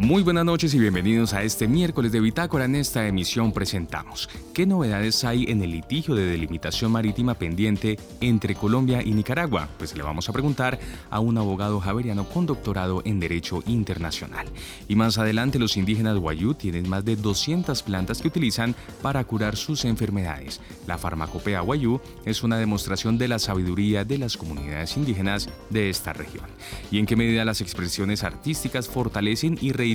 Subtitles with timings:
[0.00, 2.64] Muy buenas noches y bienvenidos a este miércoles de Bitácora.
[2.64, 8.54] En esta emisión presentamos qué novedades hay en el litigio de delimitación marítima pendiente entre
[8.54, 9.68] Colombia y Nicaragua.
[9.76, 10.80] Pues le vamos a preguntar
[11.10, 14.46] a un abogado javeriano con doctorado en Derecho Internacional.
[14.88, 19.54] Y más adelante los indígenas Guayú tienen más de 200 plantas que utilizan para curar
[19.54, 20.62] sus enfermedades.
[20.86, 26.14] La farmacopea Guayú es una demostración de la sabiduría de las comunidades indígenas de esta
[26.14, 26.46] región.
[26.90, 29.89] Y en qué medida las expresiones artísticas fortalecen y reivindican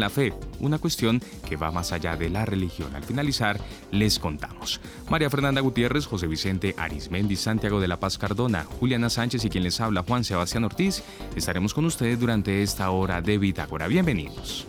[0.00, 2.94] la fe, una cuestión que va más allá de la religión.
[2.94, 3.60] Al finalizar,
[3.90, 4.80] les contamos.
[5.08, 9.64] María Fernanda Gutiérrez, José Vicente Arismendi, Santiago de la Paz Cardona, Juliana Sánchez y quien
[9.64, 11.02] les habla, Juan Sebastián Ortiz,
[11.36, 13.88] estaremos con ustedes durante esta hora de Bitácora.
[13.88, 14.66] Bienvenidos.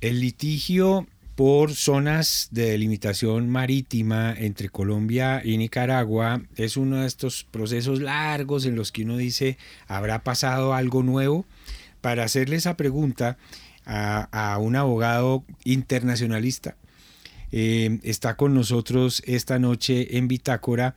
[0.00, 7.44] El litigio por zonas de delimitación marítima entre Colombia y Nicaragua es uno de estos
[7.44, 11.46] procesos largos en los que uno dice, ¿habrá pasado algo nuevo?
[12.00, 13.38] Para hacerle esa pregunta
[13.86, 16.76] a, un abogado internacionalista,
[17.50, 20.94] eh, está con nosotros esta noche en Bitácora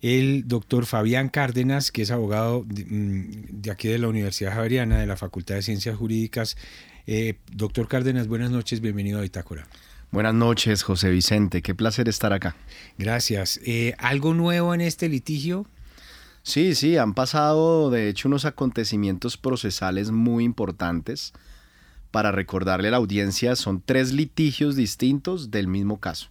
[0.00, 5.06] el doctor Fabián Cárdenas, que es abogado de, mm, aquí de la Universidad Javeriana, de
[5.06, 6.56] la Facultad de Ciencias Jurídicas
[7.06, 9.66] eh, doctor Cárdenas, buenas noches, bienvenido a Bitácora.
[10.10, 12.54] Buenas noches, José Vicente, qué placer estar acá.
[12.98, 13.60] Gracias.
[13.64, 15.66] Eh, ¿Algo nuevo en este litigio?
[16.42, 21.32] Sí, sí, han pasado de hecho unos acontecimientos procesales muy importantes.
[22.10, 26.28] Para recordarle a la audiencia, son tres litigios distintos del mismo caso.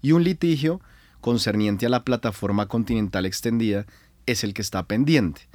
[0.00, 0.80] Y un litigio
[1.20, 3.84] concerniente a la plataforma continental extendida
[4.26, 5.47] es el que está pendiente.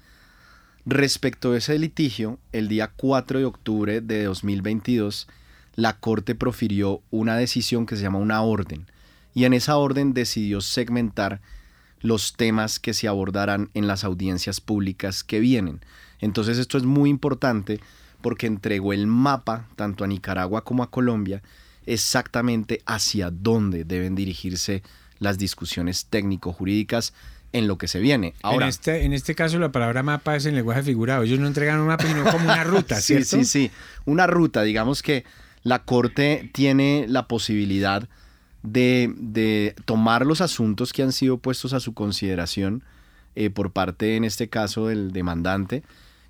[0.86, 5.30] Respecto a ese litigio, el día 4 de octubre de 2022,
[5.76, 8.86] la Corte profirió una decisión que se llama una orden,
[9.34, 11.40] y en esa orden decidió segmentar
[12.02, 15.80] los temas que se abordarán en las audiencias públicas que vienen.
[16.20, 17.80] Entonces esto es muy importante
[18.22, 21.42] porque entregó el mapa tanto a Nicaragua como a Colombia
[21.86, 24.84] exactamente hacia dónde deben dirigirse
[25.20, 27.14] las discusiones técnico-jurídicas
[27.54, 28.34] en lo que se viene.
[28.42, 31.24] Ahora, en este, en este caso la palabra mapa es en lenguaje figurado.
[31.24, 33.26] Ellos no entregan un mapa, sino como una ruta, ¿cierto?
[33.26, 33.72] sí, sí, sí.
[34.06, 34.64] Una ruta.
[34.64, 35.24] Digamos que
[35.62, 38.10] la Corte tiene la posibilidad
[38.64, 42.84] de, de tomar los asuntos que han sido puestos a su consideración
[43.36, 45.84] eh, por parte, en este caso, del demandante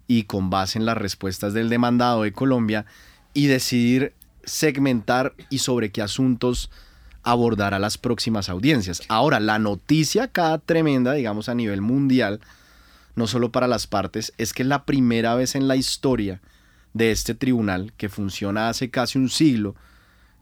[0.07, 2.85] y con base en las respuestas del demandado de Colombia
[3.33, 4.13] y decidir
[4.43, 6.69] segmentar y sobre qué asuntos
[7.23, 9.01] abordar a las próximas audiencias.
[9.07, 12.39] Ahora, la noticia acá tremenda, digamos a nivel mundial,
[13.15, 16.41] no solo para las partes, es que es la primera vez en la historia
[16.93, 19.75] de este tribunal, que funciona hace casi un siglo,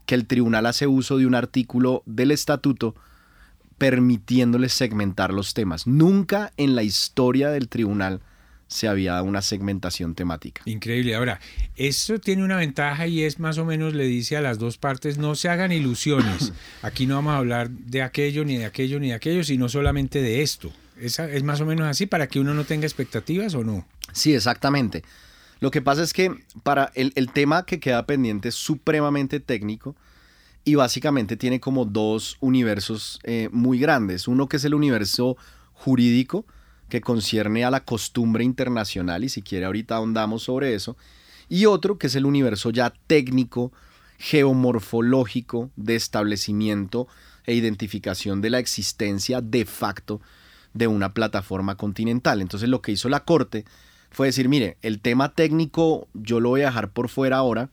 [0.06, 2.96] que el tribunal hace uso de un artículo del estatuto
[3.78, 5.88] permitiéndole segmentar los temas.
[5.88, 8.22] Nunca en la historia del tribunal
[8.72, 10.62] se había dado una segmentación temática.
[10.66, 11.14] Increíble.
[11.16, 11.42] Ahora,
[11.76, 15.18] eso tiene una ventaja y es más o menos le dice a las dos partes,
[15.18, 16.54] no se hagan ilusiones.
[16.82, 20.22] Aquí no vamos a hablar de aquello, ni de aquello, ni de aquello, sino solamente
[20.22, 20.72] de esto.
[20.98, 23.86] ¿Es, es más o menos así para que uno no tenga expectativas o no?
[24.14, 25.04] Sí, exactamente.
[25.60, 26.34] Lo que pasa es que
[26.64, 29.96] para el, tema que queda pendiente es supremamente técnico
[30.64, 34.28] y básicamente tiene como dos universos eh, muy grandes.
[34.28, 35.38] Uno que es el universo
[35.74, 36.46] jurídico,
[36.92, 40.98] que concierne a la costumbre internacional y si quiere ahorita ahondamos sobre eso,
[41.48, 43.72] y otro que es el universo ya técnico,
[44.20, 47.08] geomorfológico de establecimiento
[47.46, 50.20] e identificación de la existencia de facto
[50.74, 52.42] de una plataforma continental.
[52.42, 53.64] Entonces lo que hizo la Corte
[54.12, 57.70] fue decir, mire, el tema técnico yo lo voy a dejar por fuera ahora,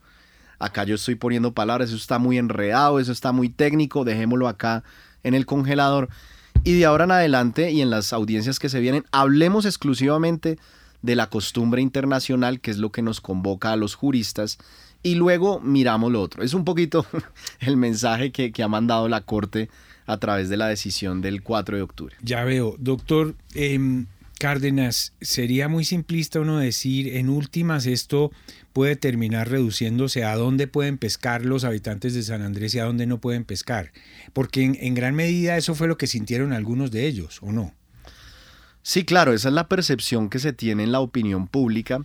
[0.59, 4.85] acá yo estoy poniendo palabras, eso está muy enredado, eso está muy técnico, dejémoslo acá
[5.23, 6.07] en el congelador
[6.63, 10.57] y de ahora en adelante y en las audiencias que se vienen, hablemos exclusivamente
[11.01, 14.57] de la costumbre internacional, que es lo que nos convoca a los juristas,
[15.01, 16.43] y luego miramos lo otro.
[16.43, 17.05] Es un poquito
[17.59, 19.69] el mensaje que, ha mandado la Corte
[20.05, 22.15] a través de la decisión del 4 de octubre.
[22.21, 23.35] Ya veo, doctor.
[23.53, 24.07] Em,
[24.39, 28.31] Cárdenas, sería muy simplista uno decir, en últimas, esto
[28.71, 33.05] puede terminar reduciéndose a dónde pueden pescar los habitantes de San Andrés y a dónde
[33.05, 33.91] no pueden pescar.
[34.31, 37.73] Porque en, gran medida eso fue lo que sintieron algunos de ellos, ¿o no?
[38.81, 41.99] Sí, claro, esa es la percepción que se tiene en la opinión pública.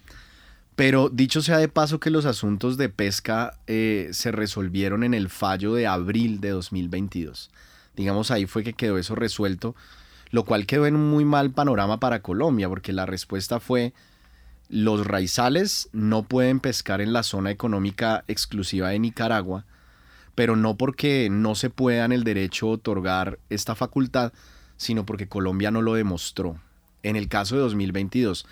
[0.75, 5.29] Pero dicho sea de paso que los asuntos de pesca eh, se resolvieron en el
[5.29, 7.53] fallo de abril de 2022.
[7.95, 9.77] Digamos, ahí fue que quedó eso resuelto
[10.35, 13.93] lo cual quedó en un muy mal panorama para Colombia, porque la respuesta fue
[14.69, 19.65] los raizales no pueden pescar en la zona económica exclusiva de Nicaragua,
[20.35, 24.33] pero no porque no se puedan el derecho a otorgar esta facultad,
[24.77, 26.59] sino porque Colombia no lo demostró.
[27.05, 28.45] En el caso de 2022,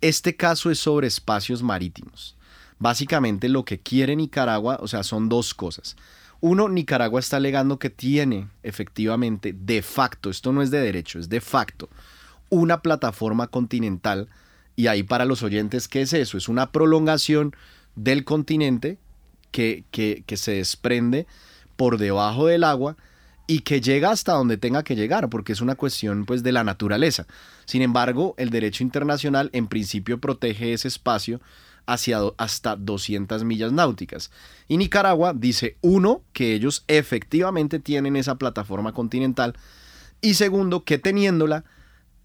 [0.00, 2.34] este caso es sobre espacios marítimos.
[2.78, 5.96] Básicamente lo que quiere Nicaragua, o sea, son dos cosas.
[6.40, 11.28] Uno, Nicaragua está alegando que tiene efectivamente, de facto, esto no es de derecho, es
[11.28, 11.88] de facto,
[12.50, 14.28] una plataforma continental.
[14.76, 16.36] Y ahí para los oyentes, ¿qué es eso?
[16.36, 17.54] Es una prolongación
[17.94, 18.98] del continente
[19.50, 21.26] que, que, que se desprende
[21.76, 22.96] por debajo del agua
[23.46, 26.64] y que llega hasta donde tenga que llegar, porque es una cuestión pues de la
[26.64, 27.26] naturaleza.
[27.64, 31.40] Sin embargo, el derecho internacional en principio protege ese espacio
[31.86, 34.30] hacia hasta 200 millas náuticas.
[34.68, 39.54] Y Nicaragua dice, uno, que ellos efectivamente tienen esa plataforma continental,
[40.20, 41.64] y segundo, que teniéndola,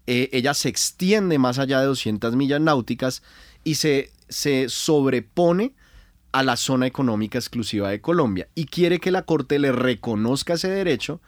[0.06, 3.22] eh, ella se extiende más allá de 200 millas náuticas
[3.62, 5.74] y se, se sobrepone
[6.32, 10.68] a la zona económica exclusiva de Colombia y quiere que la Corte le reconozca ese
[10.68, 11.20] derecho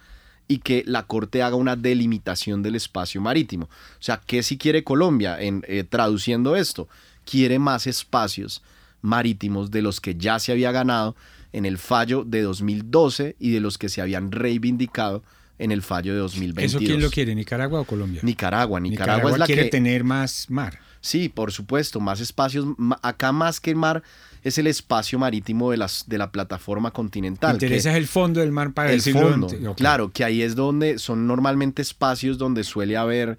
[0.48, 3.66] y que la Corte haga una delimitación del espacio marítimo.
[3.66, 5.40] O sea, ¿qué si quiere Colombia?
[5.40, 6.88] En, eh, traduciendo esto,
[7.24, 8.62] quiere más espacios
[9.00, 11.14] marítimos de los que ya se había ganado
[11.52, 15.22] en el fallo de 2012 y de los que se habían reivindicado
[15.58, 16.74] en el fallo de 2022.
[16.74, 18.20] ¿Eso quién lo quiere, Nicaragua o Colombia?
[18.24, 20.80] Nicaragua, Nicaragua, es la quiere que tener más mar.
[21.00, 22.66] Sí, por supuesto, más espacios.
[23.02, 24.02] Acá más que mar
[24.42, 27.54] es el espacio marítimo de, las, de la plataforma continental.
[27.54, 29.48] Interesa es el fondo del mar para el fondo.
[29.76, 33.38] Claro, que ahí es donde son normalmente espacios donde suele haber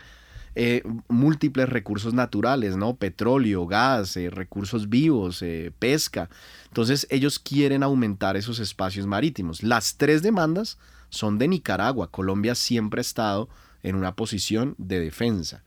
[0.56, 2.96] eh, múltiples recursos naturales, ¿no?
[2.96, 6.30] Petróleo, gas, eh, recursos vivos, eh, pesca.
[6.68, 9.63] Entonces ellos quieren aumentar esos espacios marítimos.
[9.63, 10.78] Las tres demandas
[11.10, 12.12] son de Nicaragua.
[12.12, 13.50] Colombia siempre ha estado
[13.84, 15.63] en una posición de defensa.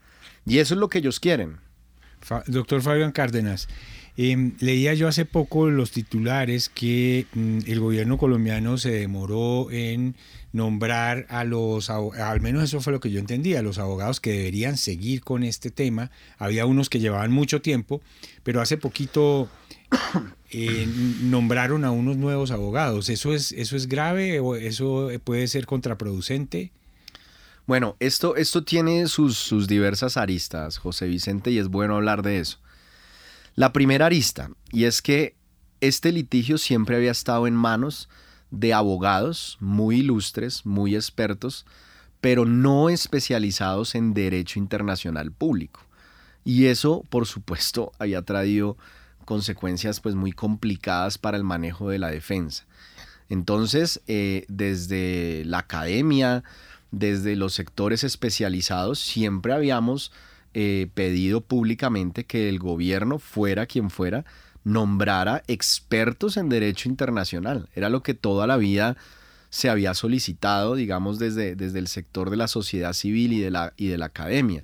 [0.47, 1.61] Y eso es lo que ellos quieren
[2.47, 3.69] doctor Fabián Cárdenas,
[4.17, 10.17] em, leía yo hace poco los titulares que mm, el gobierno colombiano se demoró en
[10.53, 14.33] nombrar a los, al menos eso fue lo que yo entendía, a los abogados que
[14.33, 16.11] deberían seguir con este tema.
[16.39, 18.01] Había unos que llevaban mucho tiempo,
[18.43, 19.49] pero hace poquito
[20.51, 20.87] eh,
[21.23, 23.09] nombraron a unos nuevos abogados.
[23.09, 26.73] ¿Eso es, ¿Eso es grave o eso puede ser contraproducente?
[27.67, 32.41] Bueno, esto, esto tiene sus, sus diversas aristas, José Vicente, y es bueno hablar de
[32.41, 32.59] eso.
[33.57, 35.35] La primera arista, y es que
[35.83, 38.09] este litigio siempre había estado en manos
[38.51, 41.67] de abogados muy ilustres, muy expertos,
[42.21, 45.81] pero no especializados en derecho internacional público.
[46.45, 48.77] Y eso, por supuesto, había traído
[49.25, 52.65] consecuencias pues muy complicadas para el manejo de la defensa.
[53.29, 56.43] Entonces, eh, desde la academia,
[56.91, 60.13] desde los sectores especializados siempre habíamos
[60.55, 64.25] eh, pedido públicamente que el gobierno, fuera quien fuera,
[64.69, 67.69] nombrara expertos en derecho internacional.
[67.75, 68.97] Era lo que toda la vida
[69.51, 73.73] se había solicitado, digamos, desde, desde el sector de la sociedad civil y de la,
[73.77, 74.63] y de la academia.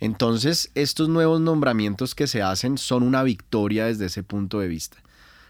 [0.00, 4.98] Entonces, estos nuevos nombramientos que se hacen son una victoria desde ese punto de vista,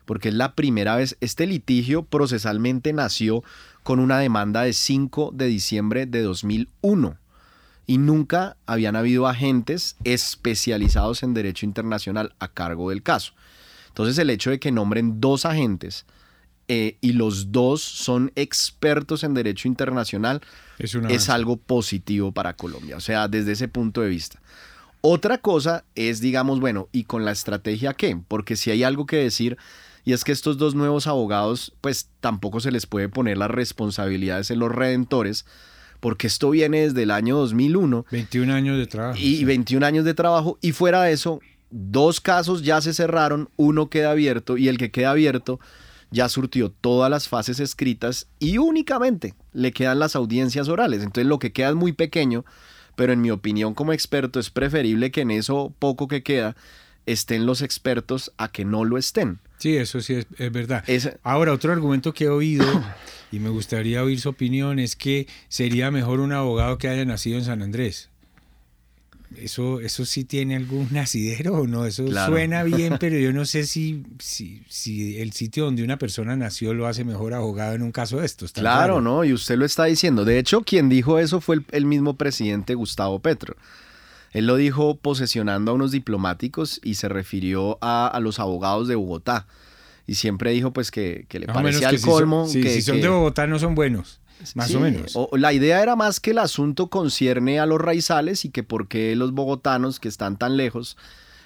[0.06, 3.43] porque es la primera vez, este litigio procesalmente nació
[3.83, 7.19] con una demanda de 5 de diciembre de 2001
[7.87, 13.33] y nunca habían habido agentes especializados en derecho internacional a cargo del caso.
[13.88, 16.06] Entonces el hecho de que nombren dos agentes
[16.69, 20.40] eh, y los dos son expertos en derecho internacional
[20.78, 24.40] es, es algo positivo para Colombia, o sea, desde ese punto de vista.
[25.00, 28.21] Otra cosa es, digamos, bueno, ¿y con la estrategia qué?
[28.28, 29.57] Porque si hay algo que decir
[30.09, 34.50] y es que estos dos nuevos abogados, pues tampoco se les puede poner las responsabilidades
[34.50, 35.45] en los redentores,
[36.00, 38.07] porque esto viene desde el año 2001.
[38.11, 39.18] 21 años de trabajo.
[39.21, 40.59] Y 21 años de trabajo.
[40.62, 44.90] Y fuera de eso, dos casos ya se cerraron, uno queda abierto y el que
[44.90, 45.60] queda abierto
[46.10, 51.02] ya surtió todas las fases escritas y únicamente le quedan las audiencias orales.
[51.02, 52.44] Entonces lo que queda es muy pequeño,
[52.96, 56.56] pero en mi opinión como experto es preferible que en eso poco que queda
[57.06, 59.40] estén los expertos a que no lo estén.
[59.58, 60.84] Sí, eso sí es, verdad.
[61.22, 62.66] Ahora, otro argumento que he oído,
[63.32, 67.38] y me gustaría oír su opinión, es que sería mejor un abogado que haya nacido
[67.38, 68.10] en San Andrés.
[69.37, 71.85] ¿Eso, eso sí tiene algún asidero o no?
[71.85, 76.35] Eso suena bien, pero yo no sé si, si, si, el sitio donde una persona
[76.37, 78.52] nació lo hace mejor abogado en un caso de estos.
[78.52, 79.25] Claro, ¿no?
[79.25, 80.25] Y usted lo está diciendo.
[80.25, 83.56] De hecho, quien dijo eso fue el mismo presidente Gustavo Petro.
[84.32, 89.47] Él lo dijo posesionando a unos diplomáticos y se refirió a, los abogados de Bogotá.
[90.06, 92.47] Y siempre dijo pues que, le parecía el colmo.
[92.47, 94.20] Si que, si son de Bogotá no son buenos.
[94.54, 95.16] Más o menos.
[95.33, 99.16] la idea era más que el asunto concierne a los raizales y que por qué
[99.16, 100.97] los bogotanos que están tan lejos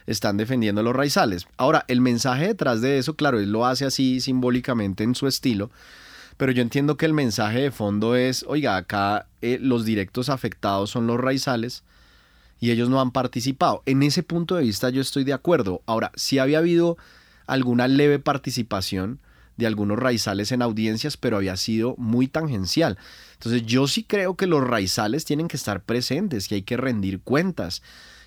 [0.06, 1.46] están defendiendo los raizales.
[1.56, 5.70] Ahora, el mensaje detrás de eso, claro, él lo hace así simbólicamente en su estilo,
[6.37, 10.90] pero yo entiendo que el mensaje de fondo es, oiga, acá eh, los directos afectados
[10.90, 11.84] son los raizales
[12.58, 13.82] y ellos no han participado.
[13.87, 15.82] En ese punto de vista yo estoy de acuerdo.
[15.87, 16.96] Ahora, si había habido
[17.46, 19.18] alguna leve participación
[19.56, 22.99] de algunos raizales en audiencias, pero había sido muy tangencial.
[23.35, 27.21] Entonces yo sí creo que los raizales tienen que estar presentes, que hay que rendir
[27.21, 27.82] cuentas,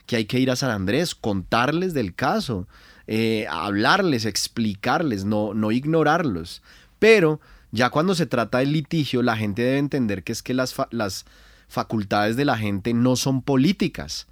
[0.05, 2.67] que hay que ir a San Andrés, contarles del caso,
[3.07, 6.61] eh, hablarles, explicarles, no, no ignorarlos.
[6.99, 7.39] Pero
[7.71, 11.25] ya cuando se trata del litigio, la gente debe entender que es que las, las
[11.67, 14.27] facultades de la gente no son políticas,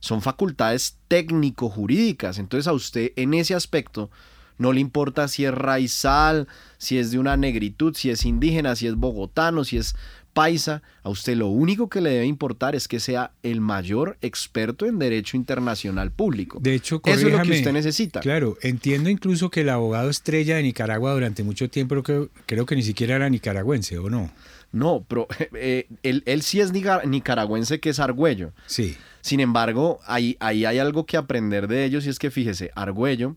[0.00, 2.38] son facultades técnico-jurídicas.
[2.38, 4.10] Entonces a usted en ese aspecto
[4.58, 8.86] no le importa si es raizal, si es de una negritud, si es indígena, si
[8.86, 9.94] es bogotano, si es
[10.32, 10.82] paisa.
[11.02, 14.98] A usted lo único que le debe importar es que sea el mayor experto en
[14.98, 16.58] derecho internacional público.
[16.60, 18.20] De hecho, eso es lo que usted necesita.
[18.20, 22.76] Claro, entiendo incluso que el abogado estrella de Nicaragua durante mucho tiempo creo, creo que
[22.76, 24.30] ni siquiera era nicaragüense, ¿o no?
[24.70, 28.52] No, pero eh, él, sí es nicaragüense, que es Argüello.
[28.66, 28.96] Sí.
[29.20, 33.36] Sin embargo, ahí, ahí hay algo que aprender de ellos y es que fíjese, Argüello,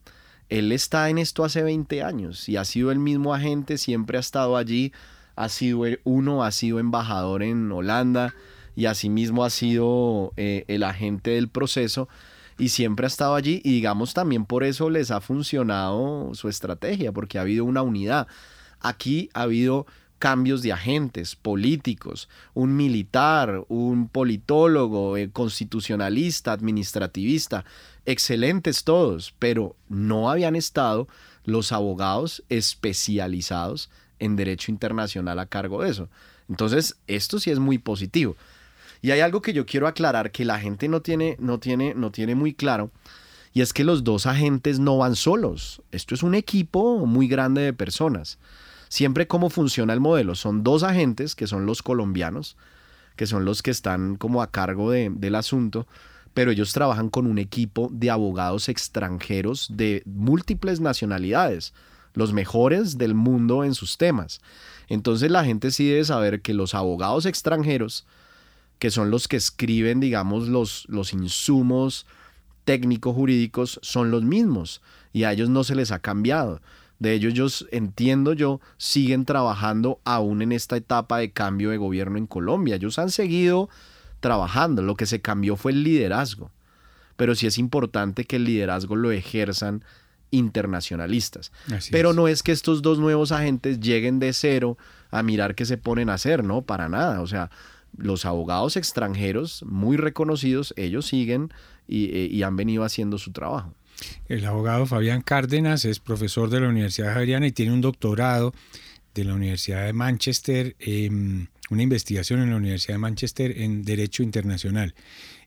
[0.51, 4.19] él está en esto hace 20 años y ha sido el mismo agente, siempre ha
[4.19, 4.91] estado allí,
[5.37, 8.35] ha sido uno, ha sido embajador en Holanda
[8.75, 12.09] y asimismo ha sido eh, el agente del proceso
[12.57, 17.13] y siempre ha estado allí y digamos también por eso les ha funcionado su estrategia,
[17.13, 18.27] porque ha habido una unidad.
[18.81, 19.85] Aquí ha habido
[20.21, 27.65] cambios de agentes políticos, un militar, un politólogo, eh, constitucionalista, administrativista,
[28.05, 31.07] excelentes todos, pero no habían estado
[31.43, 36.07] los abogados especializados en derecho internacional a cargo de eso.
[36.47, 38.35] Entonces, esto sí es muy positivo.
[39.01, 42.11] Y hay algo que yo quiero aclarar que la gente no tiene, no tiene, no
[42.11, 42.91] tiene muy claro,
[43.53, 45.81] y es que los dos agentes no van solos.
[45.91, 48.37] Esto es un equipo muy grande de personas.
[48.91, 50.35] Siempre cómo funciona el modelo.
[50.35, 52.57] Son dos agentes, que son los colombianos,
[53.15, 55.87] que son los que están como a cargo del asunto,
[56.33, 61.73] pero ellos trabajan con un equipo de abogados extranjeros de múltiples nacionalidades,
[62.15, 64.41] los mejores del mundo en sus temas.
[64.89, 68.05] Entonces la gente sí debe saber que los abogados extranjeros,
[68.77, 72.05] que son los que escriben, digamos, los, los insumos
[72.65, 74.81] técnicos jurídicos, son los mismos
[75.13, 76.59] y a ellos no se les ha cambiado.
[77.01, 82.19] De ellos, yo entiendo yo, siguen trabajando aún en esta etapa de cambio de gobierno
[82.19, 82.75] en Colombia.
[82.75, 83.69] Ellos han seguido
[84.19, 84.83] trabajando.
[84.83, 86.51] Lo que se cambió fue el liderazgo.
[87.15, 89.83] Pero sí es importante que el liderazgo lo ejerzan
[90.29, 91.51] internacionalistas.
[91.89, 94.77] Pero no es que estos dos nuevos agentes lleguen de cero
[95.09, 97.21] a mirar qué se ponen a hacer, no, para nada.
[97.21, 97.49] O sea,
[97.97, 101.51] los abogados extranjeros muy reconocidos, ellos siguen
[101.87, 103.73] y, eh, y han venido haciendo su trabajo.
[104.27, 108.53] El abogado Fabián Cárdenas es profesor de la Universidad Javeriana y tiene un doctorado
[109.13, 110.75] de la Universidad de Manchester,
[111.69, 114.93] una investigación en la Universidad de Manchester en Derecho Internacional.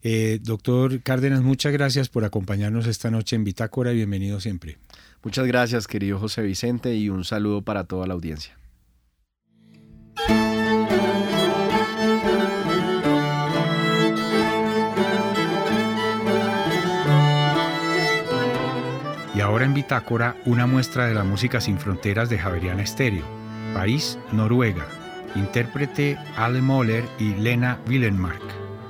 [0.02, 4.76] Eh, doctor Cárdenas, muchas gracias por acompañarnos esta noche en Bitácora y bienvenido siempre.
[5.22, 8.58] Muchas gracias, querido José Vicente, y un saludo para toda la audiencia.
[19.44, 23.24] Ahora en Bitácora una muestra de la música sin fronteras de Javeriana Estéreo,
[23.74, 24.86] país Noruega,
[25.34, 28.42] intérprete Ale Moller y Lena Willenmark,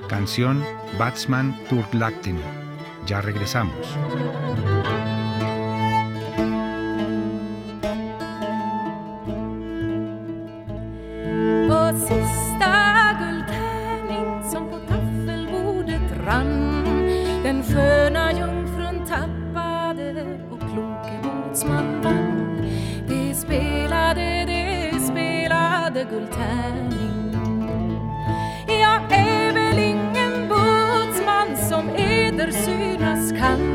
[0.07, 0.63] canción
[0.97, 2.39] Batsman Turklakten.
[3.05, 3.97] Ya regresamos.
[26.09, 27.31] guldtärning
[28.67, 33.74] Jag är väl ingen båtsman som eder synas kan.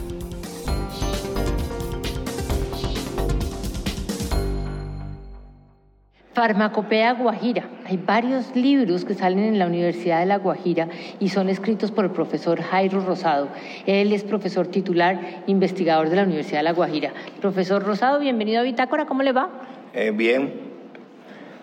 [6.41, 7.69] Farmacopea Guajira.
[7.85, 10.87] Hay varios libros que salen en la Universidad de La Guajira
[11.19, 13.49] y son escritos por el profesor Jairo Rosado.
[13.85, 17.13] Él es profesor titular, investigador de la Universidad de La Guajira.
[17.41, 19.51] Profesor Rosado, bienvenido a Bitácora, ¿cómo le va?
[19.93, 20.51] Eh, bien,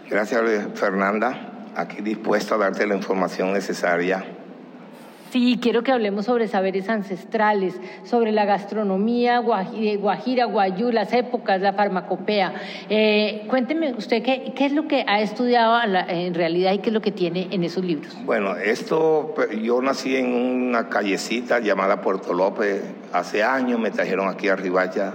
[0.08, 0.40] gracias
[0.74, 4.37] Fernanda, aquí dispuesto a darte la información necesaria
[5.30, 11.74] Sí, quiero que hablemos sobre saberes ancestrales, sobre la gastronomía guajira, guayú, las épocas, la
[11.74, 12.54] farmacopea.
[12.88, 17.02] Eh, cuénteme usted qué, es lo que ha estudiado en realidad y qué es lo
[17.02, 18.16] que tiene en esos libros.
[18.24, 22.82] Bueno, esto, yo nací en una callecita llamada Puerto López
[23.12, 25.14] hace años, me trajeron aquí a Ribaya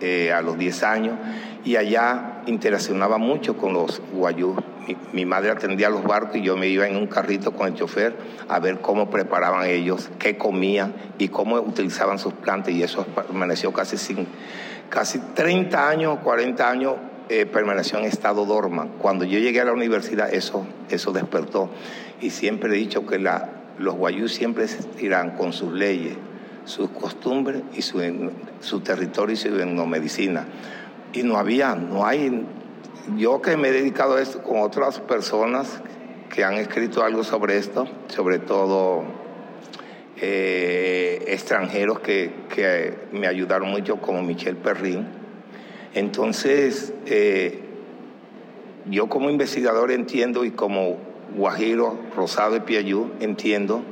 [0.00, 1.14] eh, a los 10 años
[1.64, 4.56] y allá interaccionaba mucho con los guayú
[5.12, 8.14] mi, madre atendía los barcos y yo me iba en un carrito con el chofer
[8.48, 13.72] a ver cómo preparaban ellos, qué comían y cómo utilizaban sus plantas y eso permaneció
[13.72, 14.26] casi, sin,
[14.88, 16.94] casi 30 años, 40 años
[17.28, 18.88] eh, permaneció en estado dorma.
[18.98, 21.70] Cuando yo llegué a la universidad eso, eso despertó
[22.20, 23.48] y siempre he dicho que la,
[23.78, 24.66] los guayús siempre
[25.00, 26.16] irán con sus leyes,
[26.64, 28.00] sus costumbres y su,
[28.60, 29.50] su territorio y su
[29.86, 30.46] medicina.
[31.12, 32.46] Y no había, no hay
[33.16, 35.80] yo que me he dedicado a esto con otras personas
[36.32, 39.04] que han escrito algo sobre esto, sobre todo
[40.20, 42.32] eh, extranjeros que,
[43.12, 45.06] me ayudaron mucho, como Michel Perrin.
[45.94, 47.60] Entonces, eh,
[48.86, 50.98] yo como investigador entiendo y como
[51.36, 53.82] Guajiro, Rosado y Piayú entiendo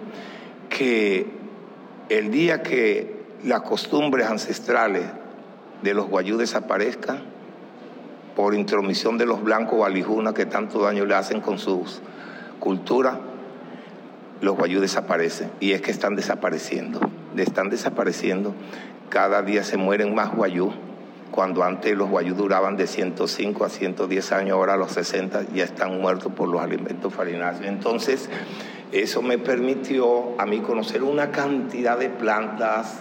[0.69, 1.27] que
[2.09, 5.05] el día que las costumbres ancestrales
[5.83, 7.23] de los guayú desaparezcan,
[8.41, 12.01] por intromisión de los blancos valijuna que tanto daño le hacen con sus
[12.59, 13.19] culturas,
[14.41, 15.51] los guayú desaparecen.
[15.61, 17.01] Y es que están desapareciendo.
[17.37, 18.55] Están desapareciendo.
[19.11, 20.73] Cada día se mueren más guayú.
[21.31, 25.65] Cuando antes los guayú duraban de 105 a 110 años, ahora a los 60 ya
[25.65, 27.67] están muertos por los alimentos farináceos.
[27.67, 28.31] Entonces,
[28.91, 33.01] eso me permitió a mí conocer una cantidad de plantas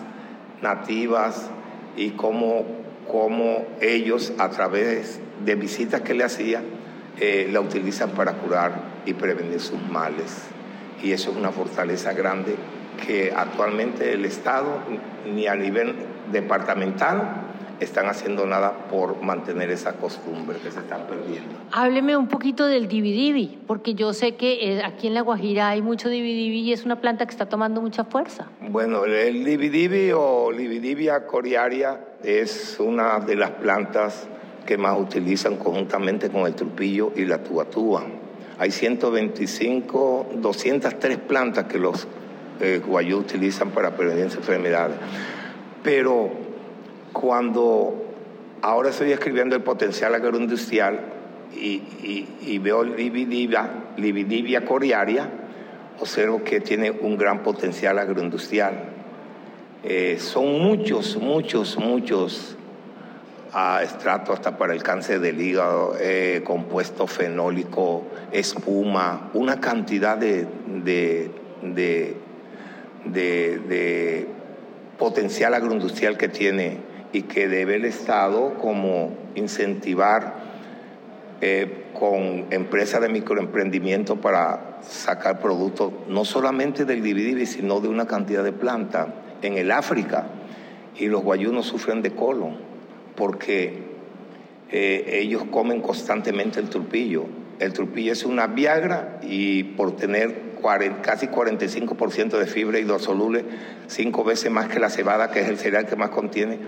[0.61, 1.49] nativas
[1.95, 2.78] y cómo
[3.11, 6.61] cómo ellos a través de visitas que le hacía
[7.19, 8.71] eh, la utilizan para curar
[9.05, 10.37] y prevenir sus males.
[11.03, 12.55] Y eso es una fortaleza grande
[13.05, 14.79] que actualmente el Estado
[15.25, 15.95] ni a nivel
[16.31, 17.48] departamental
[17.79, 21.55] están haciendo nada por mantener esa costumbre que se están perdiendo.
[21.71, 25.81] Hábleme un poquito del dividivi, porque yo sé que eh, aquí en La Guajira hay
[25.81, 28.47] mucho dividivi y es una planta que está tomando mucha fuerza.
[28.69, 34.27] Bueno, el dividivi o Libidivia coriaria es una de las plantas
[34.65, 38.03] que más utilizan conjuntamente con el trupillo y la tuatúa.
[38.59, 42.07] Hay 125, 203 plantas que los
[42.59, 44.97] eh, guayú utilizan para prevenir enfermedades.
[45.81, 46.48] Pero
[47.13, 48.05] cuando
[48.61, 50.99] ahora estoy escribiendo el potencial agroindustrial
[51.53, 55.29] y, veo Libidivia coriaria,
[55.99, 58.89] observo que tiene un gran potencial agroindustrial.
[59.83, 62.57] Eh, son muchos, muchos, muchos
[63.53, 70.47] uh, estratos hasta para el cáncer del hígado, eh, compuesto fenólico, espuma, una cantidad de,
[70.83, 71.31] de,
[73.05, 74.27] de
[74.97, 80.35] potencial agroindustrial que tiene y que debe el Estado como incentivar
[81.41, 88.05] eh, con empresas de microemprendimiento para sacar productos no solamente del dividivi, sino de una
[88.05, 89.07] cantidad de plantas.
[89.41, 90.27] En el África,
[90.97, 92.57] y los guayunos sufren de colon,
[93.15, 93.83] porque
[94.69, 97.25] eh, ellos comen constantemente el trupillo.
[97.59, 100.49] El trupillo es una viagra y por tener
[101.01, 103.45] casi 45% de fibra hidrosoluble,
[103.87, 106.59] cinco veces más que la cebada, que es el cereal que más contiene,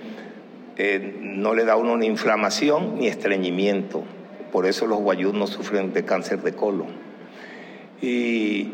[0.83, 4.03] eh, no le da uno ni inflamación ni estreñimiento.
[4.51, 6.87] Por eso los guayús no sufren de cáncer de colon.
[8.01, 8.71] Y,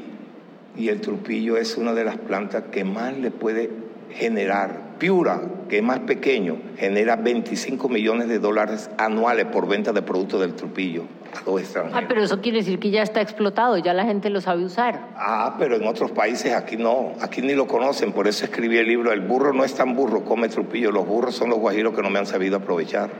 [0.77, 3.69] y el trupillo es una de las plantas que más le puede
[4.13, 4.86] generar.
[4.97, 10.41] Piura, que es más pequeño, genera 25 millones de dólares anuales por venta de productos
[10.41, 11.99] del trupillo a los extranjeros.
[12.03, 15.09] Ah, pero eso quiere decir que ya está explotado, ya la gente lo sabe usar.
[15.15, 18.87] Ah, pero en otros países aquí no, aquí ni lo conocen, por eso escribí el
[18.87, 22.01] libro El burro no es tan burro, come trupillo, los burros son los guajiros que
[22.01, 23.11] no me han sabido aprovechar.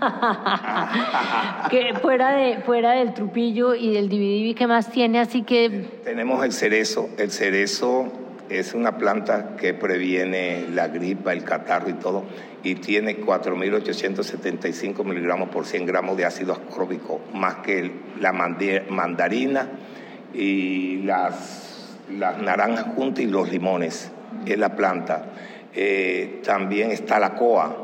[1.70, 5.20] que fuera, de, fuera del trupillo y del dividivi, ¿qué más tiene?
[5.20, 5.88] Así que...
[6.04, 8.10] Tenemos el cerezo, el cerezo
[8.50, 12.24] es una planta que previene la gripa, el catarro y todo,
[12.64, 19.68] y tiene 4.875 miligramos por 100 gramos de ácido ascórbico, más que la mandarina
[20.34, 24.10] y las, naranjas juntas y los limones,
[24.44, 25.26] es la planta.
[25.72, 27.76] Eh, también está la coa,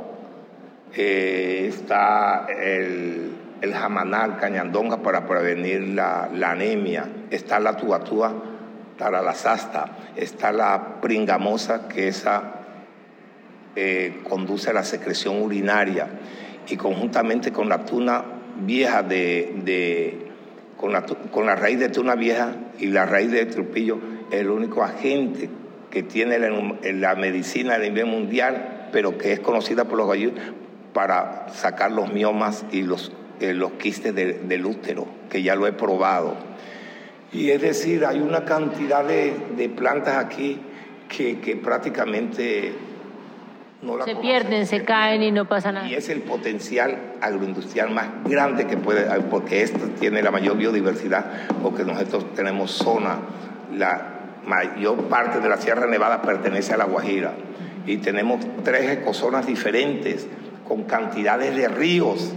[0.97, 8.56] eh, está el, el jamanal, cañandonga para prevenir la, la anemia, está la tuatúa
[8.99, 12.57] para la sasta, está la pringamosa que esa
[13.75, 16.09] eh, conduce a la secreción urinaria
[16.69, 18.25] y conjuntamente con la tuna
[18.61, 20.31] vieja de,
[20.77, 23.99] con, la, con, la, raíz de tuna vieja y la raíz de trupillo,
[24.31, 25.51] el único agente
[25.91, 30.33] que tiene la, medicina a nivel mundial, pero que es conocida por los gallos
[30.93, 35.67] para sacar los miomas y los, eh, los quistes de, del útero, que ya lo
[35.67, 36.35] he probado.
[37.33, 40.61] Y es decir, hay una cantidad de, de plantas aquí
[41.09, 42.73] que, que prácticamente
[43.83, 45.87] no se pierden, se caen y no pasa nada.
[45.87, 51.49] Y es el potencial agroindustrial más grande que puede, porque esto tiene la mayor biodiversidad,
[51.63, 53.19] porque nosotros tenemos zona,
[53.77, 54.15] la
[54.47, 57.35] mayor parte de la Sierra Nevada pertenece a la Guajira
[57.87, 60.27] y tenemos tres ecozonas diferentes
[60.67, 62.33] con cantidades de ríos.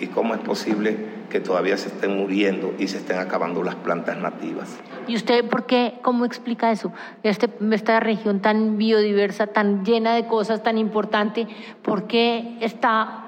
[0.00, 0.96] ¿Y cómo es posible
[1.30, 4.78] que todavía se estén muriendo y se estén acabando las plantas nativas?
[5.08, 6.92] ¿Y usted por qué, cómo explica eso?
[7.22, 11.46] Este, esta región tan biodiversa, tan llena de cosas, tan importante,
[11.82, 13.24] ¿por qué está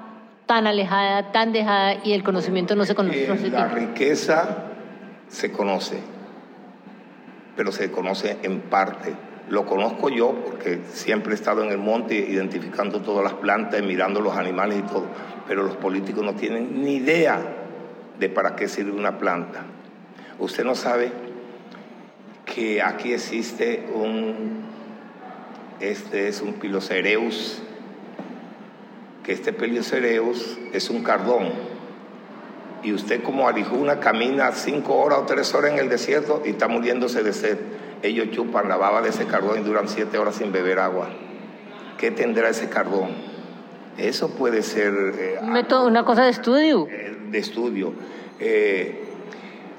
[0.47, 3.25] tan alejada, tan dejada y el conocimiento no se conoce?
[3.25, 4.67] Eh, la riqueza
[5.29, 5.99] se conoce,
[7.57, 9.15] pero se conoce en parte.
[9.49, 14.21] Lo conozco yo porque siempre he estado en el monte identificando todas las plantas, mirando
[14.21, 15.07] los animales y todo,
[15.49, 17.62] pero los políticos no tienen ni idea
[18.23, 19.65] de para qué sirve una planta.
[20.39, 21.11] Usted no sabe
[22.47, 24.63] que aquí existe un,
[25.81, 27.61] este es un Pilocereus,
[29.25, 31.51] que este Pilocereus es un cardón.
[32.85, 36.69] Y usted como arijuna camina cinco horas o tres horas en el desierto y está
[36.69, 37.59] muriéndose de sed.
[38.03, 41.09] Ellos chupan la baba de ese cardón y duran siete horas sin beber agua.
[41.99, 43.32] ¿Qué tendrá ese cardón?
[43.99, 44.95] Eso puede ser...
[45.19, 46.87] Eh, método, una cosa de estudio.
[46.89, 47.93] Eh, de estudio.
[48.41, 49.01] Eh,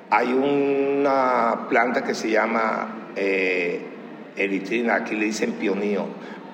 [0.10, 3.82] hay una planta que se llama eh,
[4.36, 6.06] eritrina, aquí le dicen pionío.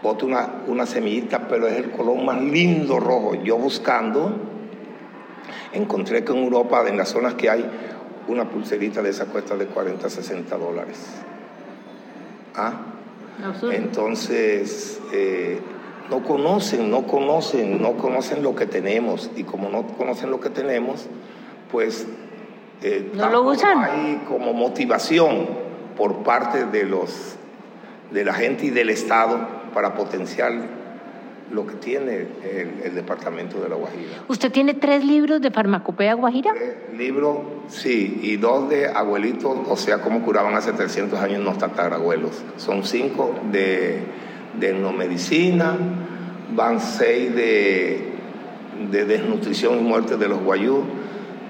[0.02, 3.36] Bota una, una semillita, pero es el color más lindo rojo.
[3.36, 4.34] Yo buscando,
[5.74, 7.70] encontré que en Europa, en las zonas que hay,
[8.30, 11.06] una pulserita de esa cuesta de 40, 60 dólares.
[12.56, 12.74] ¿Ah?
[13.72, 15.60] Entonces, eh,
[16.10, 19.30] no conocen, no conocen, no conocen lo que tenemos.
[19.36, 21.08] Y como no conocen lo que tenemos,
[21.72, 22.08] pues
[22.82, 23.84] eh, no lo usan.
[23.84, 25.48] Hay como motivación
[25.98, 27.36] por parte de los
[28.12, 30.52] de la gente y del Estado para potenciar
[31.52, 32.28] lo que tiene
[32.84, 34.24] el, departamento de la Guajira.
[34.28, 36.54] ¿Usted tiene tres libros de farmacopea guajira?
[36.96, 42.44] libros, sí, y dos de abuelitos, o sea, cómo curaban hace 300 años los tatarabuelos.
[42.58, 44.04] Son cinco de,
[44.58, 45.76] de medicina
[46.56, 48.14] van seis de,
[48.92, 50.84] de desnutrición y muerte de los guayú,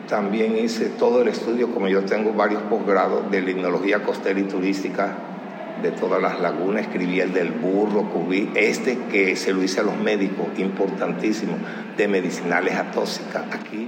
[0.07, 5.15] también hice todo el estudio, como yo tengo varios posgrados de limnología costera y turística
[5.83, 9.83] de todas las lagunas, escribí el del burro, cubí este que se lo hice a
[9.83, 11.53] los médicos, importantísimo,
[11.95, 13.43] de medicinales atóxicas.
[13.53, 13.87] Aquí.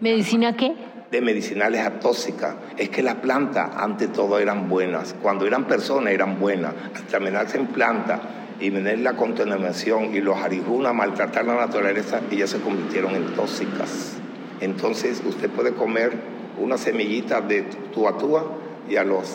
[0.00, 0.74] ¿Medicina qué?
[1.10, 2.54] De medicinales atóxicas.
[2.78, 5.14] Es que las plantas, ante todo, eran buenas.
[5.20, 6.72] Cuando eran personas, eran buenas.
[6.94, 12.50] Hasta menarse en planta y venir la contaminación y los arijunas maltratar la naturaleza, ellas
[12.50, 14.16] se convirtieron en tóxicas.
[14.60, 16.12] Entonces usted puede comer
[16.58, 18.46] una semillita de tuatúa
[18.88, 19.34] y a los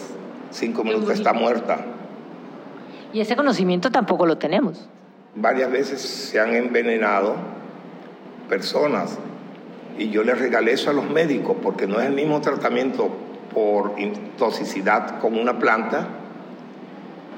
[0.50, 1.86] cinco minutos está muerta.
[3.14, 4.88] Y ese conocimiento tampoco lo tenemos.
[5.36, 7.36] Varias veces se han envenenado
[8.50, 9.18] personas
[9.98, 13.10] y yo les regalé eso a los médicos porque no es el mismo tratamiento
[13.54, 13.96] por
[14.38, 16.08] toxicidad con una planta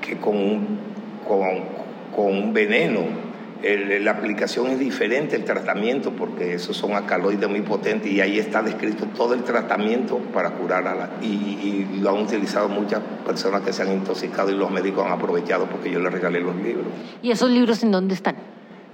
[0.02, 0.93] que con un,
[1.28, 3.24] con un veneno
[3.64, 8.62] la aplicación es diferente, el tratamiento, porque esos son alcaloides muy potentes y ahí está
[8.62, 11.10] descrito todo el tratamiento para curar a la...
[11.22, 15.68] Y, lo han utilizado muchas personas que se han intoxicado y los médicos han aprovechado
[15.68, 16.88] porque yo les regalé los libros.
[17.22, 18.36] ¿Y esos libros en dónde están?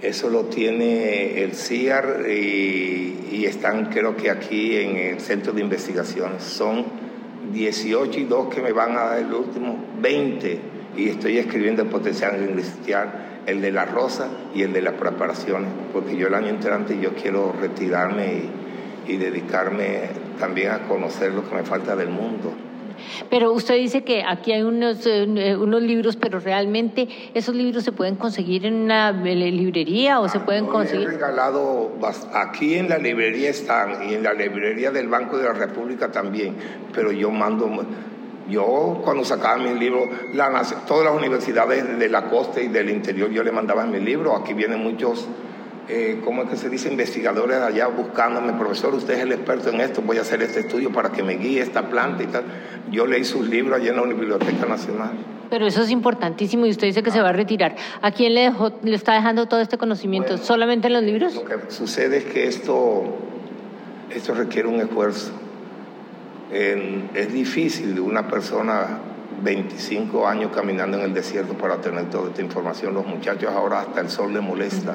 [0.00, 5.62] Eso lo tiene el CIAR y, y están creo que aquí en el centro de
[5.62, 6.44] investigaciones.
[6.44, 6.84] Son
[7.52, 10.69] 18 y 2 que me van a dar el último, 20
[11.00, 15.70] y estoy escribiendo el potencial industrial el de la rosa y el de las preparaciones,
[15.94, 18.42] porque yo el año entrante yo quiero retirarme
[19.06, 20.02] y, dedicarme
[20.38, 22.52] también a conocer lo que me falta del mundo.
[23.28, 27.90] Pero usted dice que aquí hay unos, eh, unos libros, pero realmente esos libros se
[27.90, 31.08] pueden conseguir en una librería o se pueden conseguir.
[31.08, 31.90] He regalado,
[32.32, 36.54] aquí en la librería están y en la librería del Banco de la República también,
[36.94, 37.68] pero yo mando
[38.48, 40.08] Yo cuando sacaba mis libros,
[40.86, 44.40] todas las universidades de la costa y del interior yo le mandaba mis libros.
[44.40, 45.26] Aquí vienen muchos,
[45.88, 46.90] eh, ¿cómo es que se dice?
[46.90, 50.92] Investigadores allá buscándome, profesor, usted es el experto en esto, voy a hacer este estudio
[50.92, 52.44] para que me guíe esta planta y tal.
[52.90, 55.12] Yo leí sus libros allá en la Biblioteca Nacional.
[55.48, 57.74] Pero eso es importantísimo y usted dice que se va a retirar.
[58.02, 60.38] ¿A quién le, dejó, le está dejando todo este conocimiento?
[60.38, 61.34] ¿Solamente en los libros?
[61.34, 63.02] Lo que sucede es que esto,
[64.10, 65.32] esto requiere un esfuerzo
[66.52, 68.98] es difícil de una persona
[69.42, 72.94] 25 años caminando en el desierto para tener toda esta información.
[72.94, 74.94] Los muchachos ahora hasta el sol les molesta.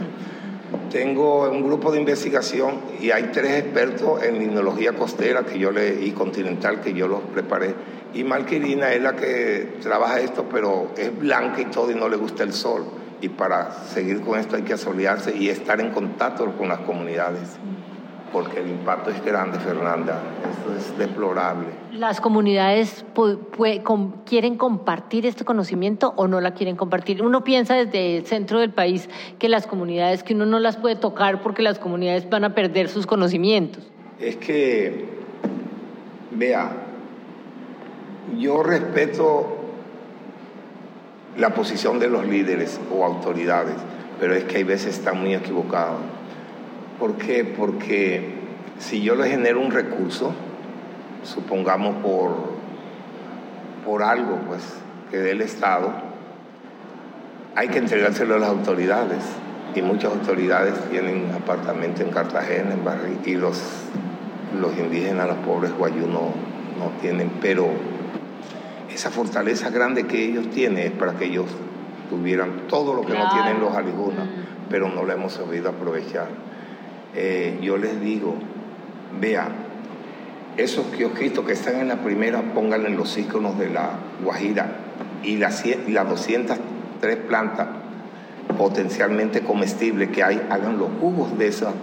[0.92, 6.06] Tengo un grupo de investigación y hay tres expertos en limnología costera que yo le,
[6.06, 7.74] y continental que yo los preparé.
[8.14, 12.18] Y Malquirina es la que trabaja esto, pero es blanca y todo y no le
[12.18, 12.84] gusta el sol.
[13.22, 17.58] Y para seguir con esto hay que asolearse y estar en contacto con las comunidades
[18.36, 20.22] porque el impacto es grande, Fernanda.
[20.52, 21.68] Esto es deplorable.
[21.94, 23.06] ¿Las comunidades
[24.26, 27.24] quieren compartir este conocimiento o no la quieren compartir?
[27.24, 30.98] Uno piensa desde el centro del país que las comunidades, que uno no las puede
[30.98, 33.90] tocar porque las comunidades van a perder sus conocimientos.
[34.20, 35.06] Es que,
[36.32, 36.74] vea,
[38.38, 39.48] yo respeto
[41.38, 43.78] la posición de los líderes o autoridades,
[44.20, 46.02] pero es que hay veces están muy equivocados
[47.00, 47.44] ¿Por qué?
[47.44, 48.36] Porque
[48.80, 50.34] si yo le genero un recurso,
[51.24, 52.36] supongamos por,
[53.86, 54.64] por algo pues,
[55.12, 55.92] que dé el Estado,
[57.56, 59.24] hay que entregárselo a las autoridades.
[59.76, 63.62] Y muchas autoridades tienen apartamentos en Cartagena, en Barrio, y los,
[64.58, 66.32] los indígenas, los pobres guayú no,
[67.02, 67.30] tienen.
[67.42, 67.68] Pero
[68.94, 71.48] esa fortaleza grande que ellos tienen es para que ellos
[72.10, 74.70] tuvieran todo lo que no tienen los aligunas, mm.
[74.70, 76.28] pero no lo hemos sabido aprovechar.
[77.16, 78.36] Eh, yo les digo,
[79.20, 79.48] vea,
[80.58, 83.92] esos kiosquitos que están en la primera, pónganle los íconos de la
[84.24, 84.68] Guajira
[85.24, 87.68] y las, las 203 plantas
[88.58, 91.74] potencialmente comestibles que hay, hagan los jugos de esas,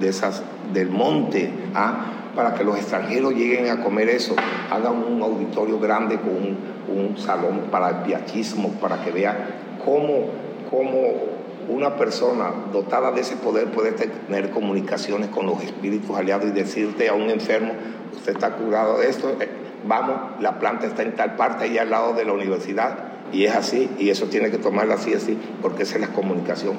[0.00, 2.06] de esas del monte, ¿ah?
[2.34, 4.36] para que los extranjeros lleguen a comer eso,
[4.70, 6.56] hagan un auditorio grande con
[6.94, 9.36] un, salón para el piachismo, para que vean
[9.84, 10.26] cómo,
[10.70, 11.37] cómo
[11.68, 17.08] una persona dotada de ese poder puede tener comunicaciones con los espíritus aliados y decirte
[17.08, 17.72] a un enfermo,
[18.14, 19.48] usted está curado de esto, eh,
[19.86, 22.98] vamos, la planta está en tal parte ahí al lado de la universidad
[23.32, 26.76] y es así y eso tiene que tomarlo así, así, porque esa es la comunicación.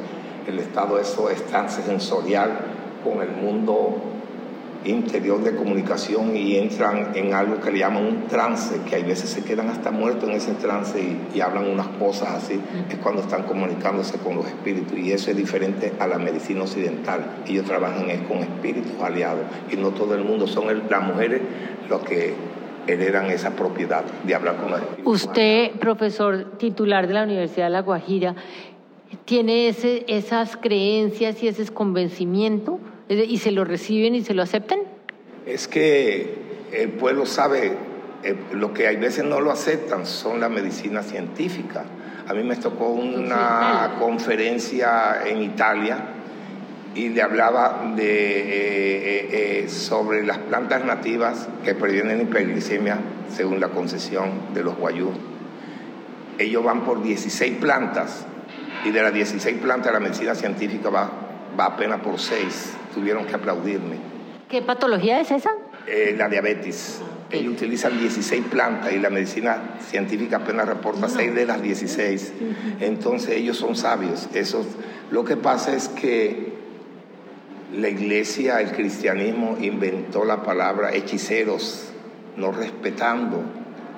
[0.48, 2.60] El estado eso es tan sensorial
[3.04, 4.02] con el mundo
[4.86, 9.30] interior de comunicación y entran en algo que le llaman un trance, que hay veces
[9.30, 13.44] se quedan hasta muertos en ese trance y, hablan unas cosas así, es cuando están
[13.44, 17.44] comunicándose con los espíritus y eso es diferente a la medicina occidental.
[17.48, 21.42] Ellos trabajan es con espíritus aliados y no todo el mundo, son las mujeres
[21.90, 22.34] los que
[22.88, 25.24] heredan esa propiedad de hablar con los espíritus.
[25.24, 28.36] Usted, profesor titular de la Universidad de La Guajira,
[29.26, 32.80] ¿tiene ese, esas creencias y ese convencimiento?
[33.10, 34.80] ¿Y se lo reciben y se lo aceptan?
[35.48, 36.32] Es que
[36.72, 37.74] el pueblo sabe,
[38.24, 41.86] eh, lo que hay veces no lo aceptan son la medicina científica.
[42.28, 45.98] A mí me tocó una conferencia en Italia
[46.94, 53.00] y le hablaba de, eh, eh, sobre las plantas nativas que previenen hiperglicemia
[53.36, 55.10] según la concesión de los guayú.
[56.38, 58.28] Ellos van por 16 plantas
[58.86, 61.10] y de las 16 plantas la medicina científica va,
[61.60, 63.98] va apenas por 6 tuvieron que aplaudirme.
[64.50, 65.52] ¿Qué patología es esa?
[65.88, 67.02] Eh, la diabetes.
[67.32, 72.34] Ellos utilizan 16 plantas y la medicina científica apenas reporta 6 de las 16.
[72.80, 74.28] Entonces ellos son sabios.
[74.34, 74.66] Eso,
[75.12, 76.54] lo que pasa es que
[77.76, 81.92] la iglesia, el cristianismo inventó la palabra hechiceros,
[82.36, 83.44] no respetando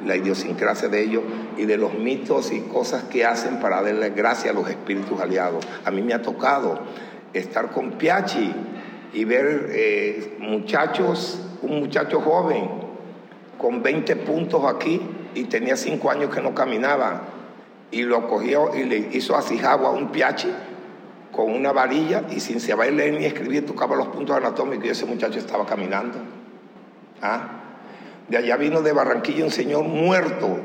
[0.06, 1.24] la idiosincrasia de ellos
[1.58, 5.66] y de los mitos y cosas que hacen para darle gracia a los espíritus aliados.
[5.86, 6.80] A mí me ha tocado
[7.34, 8.54] estar con Piachi
[9.14, 12.70] y ver eh, muchachos, un muchacho joven
[13.58, 15.02] con 20 puntos aquí
[15.36, 17.22] y tenía 5 años que no caminaba
[17.92, 20.50] y lo cogió y le hizo así a un piachi
[21.32, 25.06] con una varilla y sin saber leer ni escribir tocaba los puntos anatómicos y ese
[25.06, 26.18] muchacho estaba caminando.
[27.22, 27.62] ¿Ah?
[28.28, 30.58] De allá vino de Barranquilla un señor muerto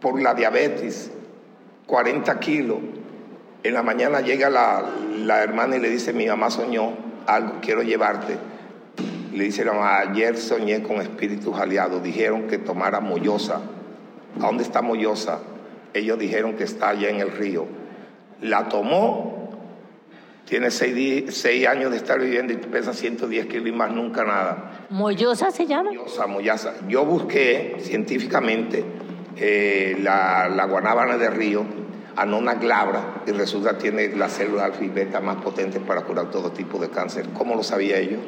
[0.00, 1.10] por la diabetes,
[1.86, 2.78] 40 kilos,
[3.66, 6.92] en la mañana llega la, hermana y le dice, mi mamá soñó
[7.26, 8.36] algo, quiero llevarte.
[9.32, 13.60] Le dice la mamá, ayer soñé con espíritus aliados, dijeron que tomara Moyosa.
[14.40, 15.40] ¿A dónde está Moyosa?
[15.94, 17.66] Ellos dijeron que está allá en el río.
[18.40, 19.34] La tomó
[20.44, 24.86] Tiene seis, años de estar viviendo y pesa 110 kilos y más nunca nada.
[24.90, 25.90] ¿Mollosa se llama?
[25.90, 26.74] Mollosa, mollaza.
[26.88, 28.84] Yo busqué científicamente
[29.36, 31.64] eh, la, la, guanábana de río,
[32.16, 36.50] Anona glabra, y resulta tiene la célula alfa y beta más potente para curar todo
[36.50, 37.26] tipo de cáncer.
[37.36, 38.20] ¿Cómo lo sabía ellos?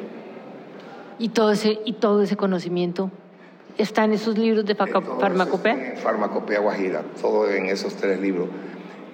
[1.17, 3.09] ¿Y todo ese, y todo ese conocimiento
[3.77, 5.95] está en esos libros de farmacopea?
[5.97, 8.47] farmacopea Guajira, todo en esos tres libros.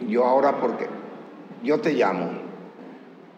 [0.08, 0.88] Yo ahora, porque
[1.64, 2.32] yo te llamo,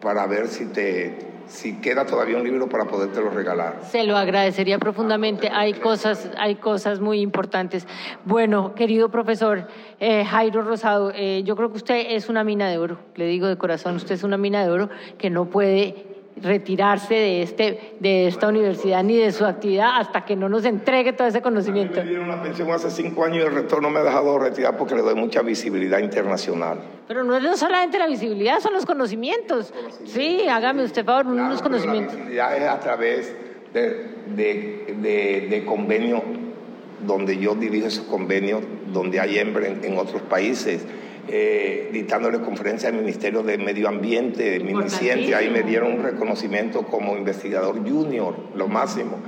[0.00, 3.80] para ver si te si queda todavía un libro para podértelo regalar.
[3.90, 5.50] Se lo agradecería profundamente.
[5.52, 7.86] Hay cosas, hay cosas muy importantes.
[8.24, 9.66] Bueno, querido profesor
[10.00, 12.98] eh, Jairo Rosado, eh, yo creo que usted es una mina de oro.
[13.14, 17.42] Le digo de corazón, usted es una mina de oro que no puede retirarse de,
[17.42, 21.42] este, de esta universidad ni de su actividad hasta que no nos entregue todo ese
[21.42, 22.00] conocimiento.
[22.00, 24.94] Me dieron una pensión hace cinco años y el retorno me ha dejado retirar porque
[24.94, 26.78] le doy mucha visibilidad internacional.
[27.06, 29.72] Pero no es solamente la visibilidad, son los conocimientos.
[30.04, 32.14] Sí, hágame usted favor, unos conocimientos.
[32.14, 33.36] La visibilidad es a través
[33.72, 36.22] de, de, de, de convenios
[37.06, 40.84] donde yo dirijo esos convenios, donde hay hembra en otros países
[41.30, 47.16] eh, dictándole conferencia al Ministerio de Medio Ambiente, Miniciencia, ahí me dieron un reconocimiento como
[47.16, 49.18] investigador junior, lo máximo,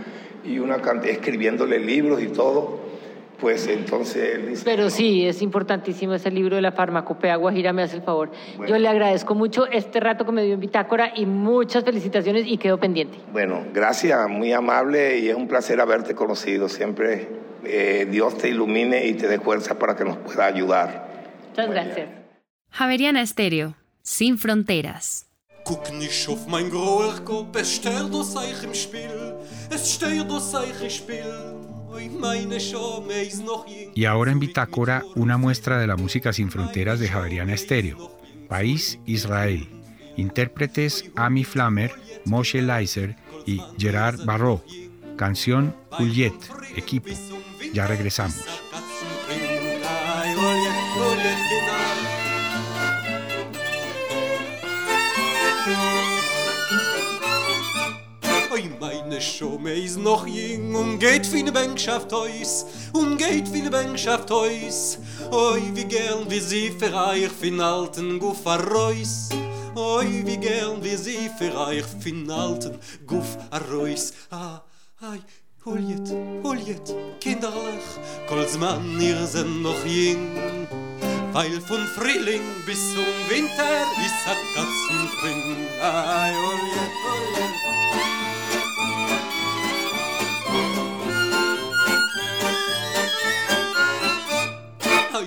[0.44, 2.90] y una escribiéndole libros y todo.
[3.40, 8.02] Pues entonces Pero sí, es importantísimo ese libro de la farmacopea Guajira, me hace el
[8.02, 8.30] favor.
[8.68, 12.58] Yo le agradezco mucho este rato que me dio en Bitácora y muchas felicitaciones y
[12.58, 13.16] quedo pendiente.
[13.32, 16.68] Bueno, gracias, muy amable y es un placer haberte conocido.
[16.68, 17.28] Siempre
[17.64, 21.09] eh, Dios te ilumine y te dé fuerza para que nos pueda ayudar.
[21.50, 22.08] Muchas gracias.
[22.70, 25.26] Javeriana Estéreo, sin fronteras.
[25.64, 29.34] Guck nicht auf mein groher Kopf, es stört das euch im Spiel,
[29.70, 31.60] es stört das euch im Spiel.
[33.94, 38.16] Y ahora en Bitácora, una muestra de la música sin fronteras de Javeriana Estéreo.
[38.48, 39.68] País Israel.
[40.16, 41.92] Intérpretes Ami Flammer,
[42.24, 44.62] Moshe Leiser y Gerard Barrault.
[45.16, 46.34] Canción Juliet,
[46.76, 47.10] equipo.
[47.72, 48.44] Ya regresamos.
[59.20, 64.30] Schumme is noch jing und geht wie ne Bänkschaft heus und geht wie ne Bänkschaft
[64.30, 64.98] heus
[65.30, 69.28] oi wie gern wie sie für euch fin alten Guff arrois
[69.76, 74.62] oi wie gern wie sie für euch fin alten Guff arrois ah,
[75.02, 75.20] ai
[75.66, 76.08] Huljet,
[76.42, 77.88] huljet, kinderlich,
[78.26, 80.32] kol zman ihr sind noch jing.
[81.34, 85.68] Weil von Frühling bis zum Winter ist a Katzenpring.
[85.82, 87.60] Ai, huljet, huljet.
[87.80, 87.89] euch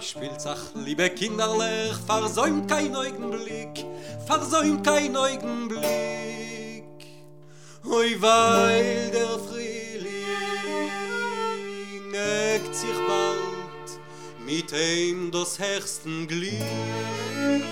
[0.03, 3.85] spielt ach liebe kinderlech versäumt kein augenblick
[4.27, 5.83] versäumt kein augenblick
[7.85, 10.11] oi weil der frühling
[12.13, 13.89] eckt sich bald
[14.45, 17.63] mit ihm das hersten glied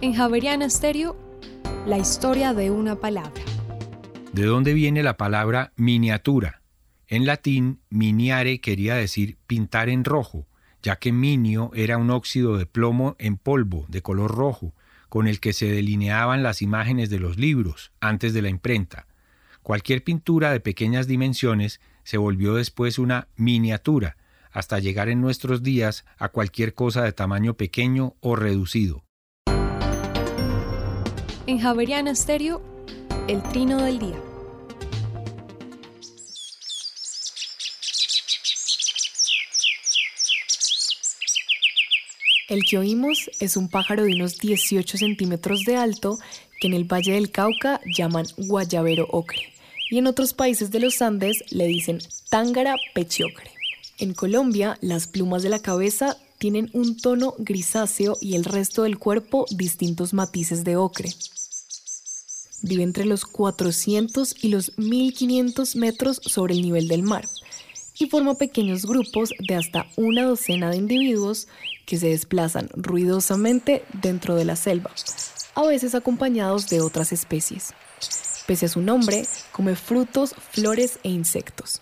[0.00, 1.16] En Javeriana Stereo,
[1.86, 3.42] la historia de una palabra.
[4.34, 6.63] ¿De dónde viene la palabra miniatura?
[7.08, 10.46] En latín, miniare quería decir pintar en rojo,
[10.82, 14.74] ya que minio era un óxido de plomo en polvo de color rojo,
[15.08, 19.06] con el que se delineaban las imágenes de los libros antes de la imprenta.
[19.62, 24.16] Cualquier pintura de pequeñas dimensiones se volvió después una miniatura,
[24.50, 29.04] hasta llegar en nuestros días a cualquier cosa de tamaño pequeño o reducido.
[31.46, 32.62] En Javeriana Stereo,
[33.28, 34.33] el trino del día.
[42.46, 46.18] El que oímos es un pájaro de unos 18 centímetros de alto
[46.60, 49.54] que en el Valle del Cauca llaman guayabero ocre
[49.90, 53.50] y en otros países de los Andes le dicen tángara pechiocre.
[53.98, 58.98] En Colombia, las plumas de la cabeza tienen un tono grisáceo y el resto del
[58.98, 61.14] cuerpo distintos matices de ocre.
[62.60, 67.26] Vive entre los 400 y los 1500 metros sobre el nivel del mar
[67.98, 71.48] y forma pequeños grupos de hasta una docena de individuos
[71.86, 74.90] que se desplazan ruidosamente dentro de la selva,
[75.54, 77.72] a veces acompañados de otras especies.
[78.46, 81.80] Pese a su nombre, come frutos, flores e insectos.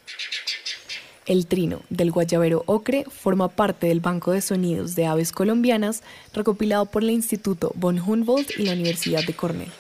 [1.27, 6.03] El trino del guayabero ocre forma parte del Banco de Sonidos de Aves Colombianas
[6.35, 9.71] recopilado por el Instituto von Humboldt y la Universidad de Cornell.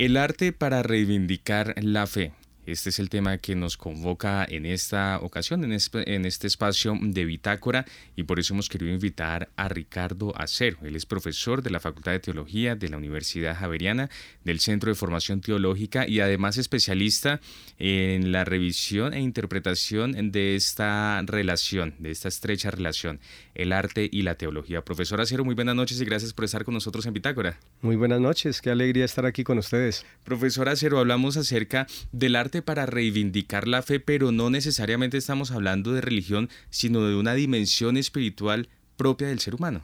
[0.00, 2.32] El arte para reivindicar la fe
[2.70, 7.84] Este es el tema que nos convoca en esta ocasión, en este, espacio de Bitácora,
[8.14, 10.78] y por eso hemos querido invitar a Ricardo Acero.
[10.84, 14.08] Él es profesor de la Facultad de Teología de la Universidad Javeriana,
[14.44, 17.40] del Centro de Formación Teológica y además especialista
[17.80, 23.18] en la revisión e interpretación de esta relación, de esta estrecha relación,
[23.56, 24.82] el arte y la teología.
[24.82, 27.58] Profesor Acero, muy buenas noches y gracias por estar con nosotros en Bitácora.
[27.82, 30.06] Muy buenas noches, qué alegría estar aquí con ustedes.
[30.22, 35.92] Profesor Acero, hablamos acerca del arte para reivindicar la fe, pero no necesariamente estamos hablando
[35.92, 39.82] de religión, sino de una dimensión espiritual propia del ser humano.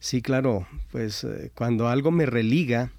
[0.00, 2.92] Sí, claro, pues eh, cuando algo me religa,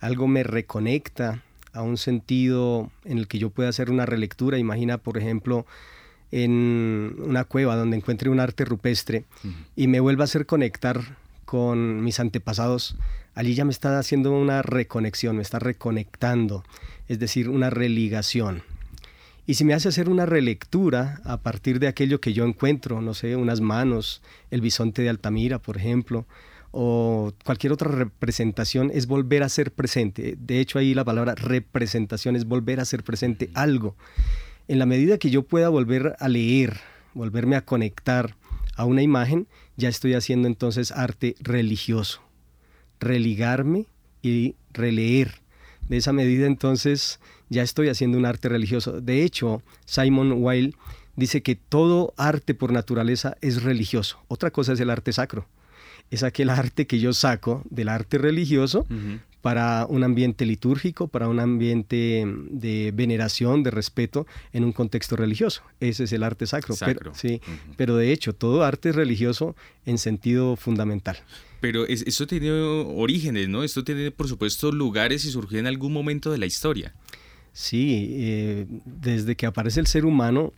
[0.00, 4.98] algo me reconecta a un sentido en el que yo pueda hacer una relectura, imagina
[4.98, 5.66] por ejemplo
[6.30, 9.24] en una cueva donde encuentre un arte rupestre
[9.76, 11.16] y me vuelva a hacer conectar
[11.46, 12.96] con mis antepasados,
[13.34, 16.64] allí ya me está haciendo una reconexión, me está reconectando,
[17.08, 18.62] es decir, una religación.
[19.46, 23.14] Y si me hace hacer una relectura a partir de aquello que yo encuentro, no
[23.14, 24.20] sé, unas manos,
[24.50, 26.26] el bisonte de Altamira, por ejemplo,
[26.72, 30.36] o cualquier otra representación, es volver a ser presente.
[30.38, 33.94] De hecho, ahí la palabra representación es volver a ser presente algo.
[34.66, 36.80] En la medida que yo pueda volver a leer,
[37.14, 38.34] volverme a conectar
[38.76, 42.20] a una imagen, ya estoy haciendo entonces arte religioso.
[43.00, 43.86] Religarme
[44.22, 45.40] y releer.
[45.88, 49.00] De esa medida entonces ya estoy haciendo un arte religioso.
[49.00, 50.74] De hecho, Simon Weil
[51.16, 54.18] dice que todo arte por naturaleza es religioso.
[54.28, 55.46] Otra cosa es el arte sacro.
[56.10, 58.86] Es aquel arte que yo saco del arte religioso
[59.46, 65.62] para un ambiente litúrgico, para un ambiente de veneración, de respeto en un contexto religioso.
[65.78, 66.74] Ese es el arte sacro.
[66.84, 67.40] Pero, sí,
[67.76, 71.18] pero de hecho, todo arte es religioso en sentido fundamental.
[71.60, 73.62] Pero esto tiene orígenes, ¿no?
[73.62, 76.92] Esto tiene, por supuesto, lugares y surgió en algún momento de la historia.
[77.52, 80.54] Sí, eh, desde que aparece el ser humano,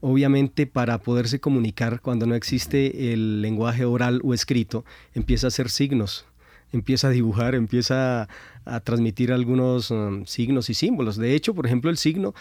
[0.00, 5.68] obviamente para poderse comunicar cuando no existe el lenguaje oral o escrito, empieza a hacer
[5.68, 6.26] signos,
[6.72, 8.28] empieza a dibujar, empieza
[8.64, 11.16] a, transmitir algunos um, signos y símbolos.
[11.16, 12.34] De hecho, por ejemplo, el signo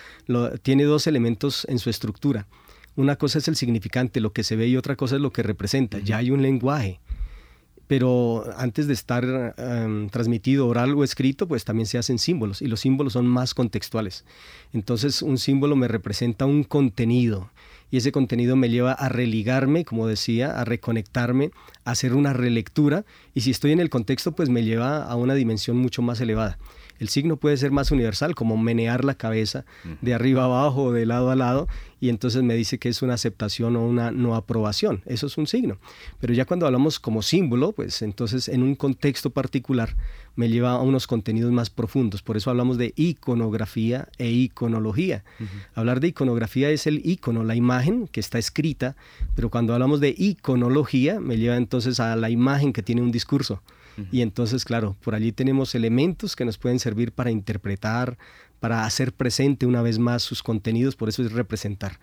[0.62, 2.48] tiene dos elementos en su estructura.
[2.96, 5.44] Una cosa es el significante, lo que se ve, y otra cosa es lo que
[5.44, 6.00] representa.
[6.00, 7.00] Ya hay un lenguaje
[7.90, 12.68] pero antes de estar em, transmitido oral o escrito, pues también se hacen símbolos y
[12.68, 14.26] los símbolos son más contextuales.
[14.74, 17.50] Entonces un símbolo me representa un contenido
[17.92, 21.52] y ese contenido me lleva a religarme, como decía, a reconectarme,
[21.86, 25.34] a hacer una relectura y si estoy en el contexto, pues me lleva a una
[25.34, 26.58] dimensión mucho más elevada.
[27.00, 29.66] El signo puede ser más universal, como menear la cabeza
[30.02, 31.68] de arriba a abajo o de lado a lado,
[32.02, 35.02] y entonces me dice que es una aceptación o una no aprobación.
[35.06, 35.78] Eso es un signo.
[36.20, 39.96] Pero ya cuando hablamos como símbolo, pues entonces en un contexto particular
[40.36, 42.22] me lleva a unos contenidos más profundos.
[42.22, 45.24] Por eso hablamos de iconografía e iconología.
[45.76, 48.96] Hablar de iconografía es el icono, la imagen que está escrita,
[49.36, 53.62] pero cuando hablamos de iconología me lleva entonces a la imagen que tiene un discurso.
[54.12, 58.18] Y entonces, claro, por allí tenemos elementos que nos pueden servir para interpretar,
[58.60, 62.00] para hacer presente una vez más sus contenidos, por eso es representar.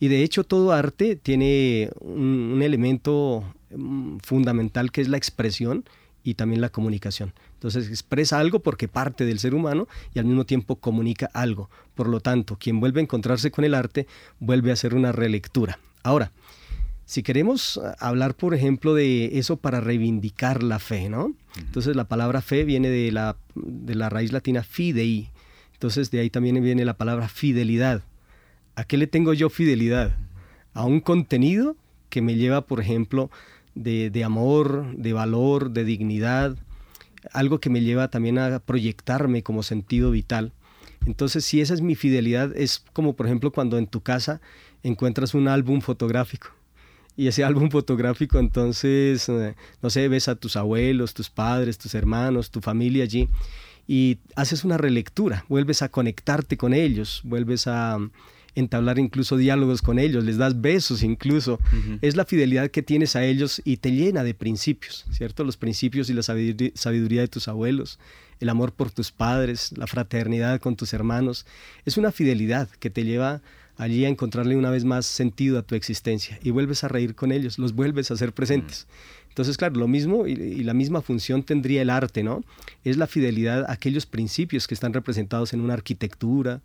[0.00, 5.84] Y de hecho todo arte tiene un, elemento mm, fundamental que es la expresión
[6.22, 7.32] y también la comunicación.
[7.54, 11.70] Entonces expresa algo porque parte del ser humano y al mismo tiempo comunica algo.
[11.94, 14.06] Por lo tanto, quien vuelve a encontrarse con el arte
[14.38, 15.78] vuelve a hacer una relectura.
[16.02, 16.30] Ahora,
[17.08, 21.34] si queremos eh, hablar, por ejemplo, de eso para reivindicar la fe, ¿no?
[21.56, 25.30] Entonces la palabra fe viene de la, de la raíz latina fidei.
[25.72, 28.02] Entonces de ahí también viene la palabra fidelidad.
[28.76, 30.16] ¿A qué le tengo yo fidelidad?
[30.74, 31.76] A un contenido
[32.10, 33.30] que me lleva, por ejemplo,
[33.74, 36.58] de, de amor, de valor, de dignidad,
[37.32, 40.52] algo que me lleva también a proyectarme como sentido vital.
[41.06, 44.42] Entonces, si esa es mi fidelidad, es como por ejemplo cuando en tu casa
[44.82, 46.57] encuentras un álbum fotográfico
[47.18, 51.94] y ese álbum fotográfico entonces, eh, no sé, ves a tus abuelos, tus padres, tus
[51.94, 53.28] hermanos, tu familia allí
[53.88, 58.10] y haces una relectura, vuelves a conectarte con ellos, vuelves a mm,
[58.54, 61.58] entablar incluso diálogos con ellos, les das besos incluso.
[62.02, 65.42] Es la fidelidad que tienes a ellos y te llena de principios, ¿cierto?
[65.44, 67.98] Los principios y la sabiduría de tus abuelos,
[68.40, 71.46] el amor por tus padres, la fraternidad con tus hermanos.
[71.86, 73.40] Es una fidelidad que te lleva
[73.78, 77.32] allí a encontrarle una vez más sentido a tu existencia y vuelves a reír con
[77.32, 78.86] ellos, los vuelves a ser presentes.
[78.86, 79.28] Mm.
[79.28, 82.42] Entonces, claro, lo mismo y, la misma función tendría el arte, ¿no?
[82.84, 86.60] Es la fidelidad a aquellos principios que están representados en una arquitectura,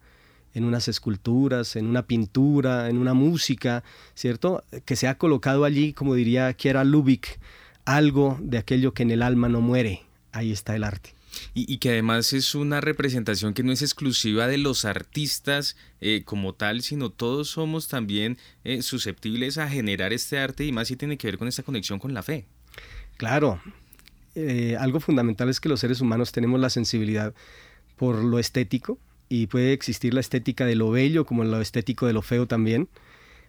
[0.56, 3.84] en unas esculturas, en una pintura, en una música,
[4.16, 4.64] ¿cierto?
[4.86, 7.40] Que se ha colocado allí, como diría Kiera Lubick,
[7.86, 10.02] algo de aquello que en el alma no muere.
[10.32, 11.12] Ahí está el arte.
[11.54, 16.54] Y, que además es una representación que no es exclusiva de los artistas eh, como
[16.54, 21.18] tal, sino todos somos también eh, susceptibles a generar este arte y más si tiene
[21.18, 22.46] que ver con esta conexión con la fe.
[23.18, 23.62] Claro,
[24.36, 27.34] eh, algo fundamental es que los seres humanos tenemos la sensibilidad
[27.96, 32.14] por lo estético y puede existir la estética de lo bello como lo estético de
[32.14, 32.90] lo feo también.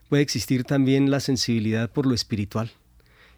[0.09, 2.70] Puede existir también la sensibilidad por lo espiritual.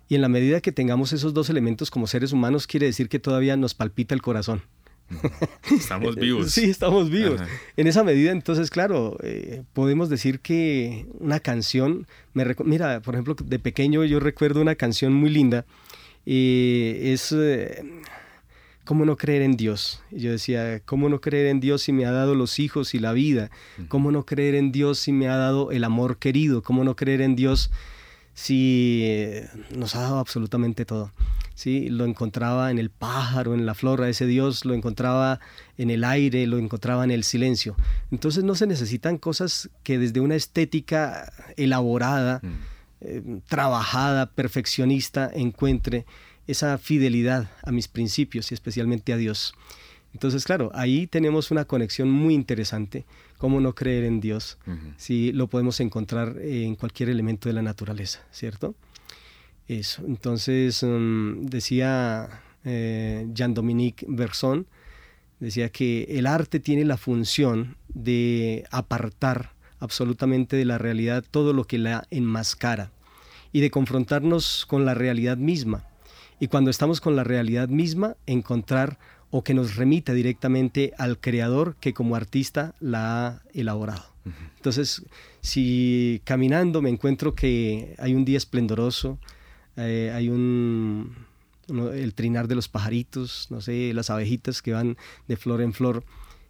[0.08, 3.18] Y en la medida que tengamos esos dos elementos como seres humanos, quiere decir que
[3.18, 4.62] todavía nos palpita el corazón.
[5.70, 6.50] Estamos vivos.
[6.52, 7.40] Sí, estamos vivos.
[7.76, 13.36] En esa medida, entonces, claro, eh, podemos decir que una canción, me mira, por ejemplo,
[13.40, 15.64] de pequeño yo recuerdo una canción muy linda,
[16.24, 17.32] y es...
[17.32, 17.82] Eh,
[18.84, 20.00] ¿Cómo no creer en Dios?
[20.12, 23.00] Y yo decía, ¿cómo no creer en Dios si me ha dado los hijos y
[23.00, 23.50] la vida?
[23.88, 26.62] ¿Cómo no creer en Dios si me ha dado el amor querido?
[26.62, 27.72] ¿Cómo no creer en Dios
[28.36, 29.40] si
[29.74, 31.10] nos ha dado absolutamente todo.
[31.54, 31.88] ¿sí?
[31.88, 35.40] Lo encontraba en el pájaro, en la flora, ese Dios lo encontraba
[35.78, 37.76] en el aire, lo encontraba en el silencio.
[38.12, 42.48] Entonces no se necesitan cosas que desde una estética elaborada, mm.
[43.00, 46.04] eh, trabajada, perfeccionista, encuentre
[46.46, 49.54] esa fidelidad a mis principios y especialmente a Dios.
[50.16, 53.04] Entonces, claro, ahí tenemos una conexión muy interesante.
[53.36, 54.56] ¿Cómo no creer en Dios
[54.96, 58.74] si lo podemos encontrar en cualquier elemento de la naturaleza, ¿cierto?
[59.68, 60.04] Eso.
[60.06, 62.30] Entonces, mm, decía
[62.64, 64.66] eh, Jean-Dominique Bergson,
[65.38, 71.64] decía que el arte tiene la función de apartar absolutamente de la realidad todo lo
[71.64, 72.90] que la enmascara
[73.52, 75.84] y de confrontarnos con la realidad misma.
[76.40, 78.98] Y cuando estamos con la realidad misma, encontrar
[79.36, 84.06] o que nos remita directamente al creador que como artista la ha elaborado.
[84.56, 85.02] Entonces,
[85.42, 89.18] si caminando me encuentro que hay un día esplendoroso,
[89.76, 91.14] eh, hay un,
[91.68, 94.96] el trinar de los pajaritos, no sé, las abejitas que van
[95.28, 96.02] de flor en flor,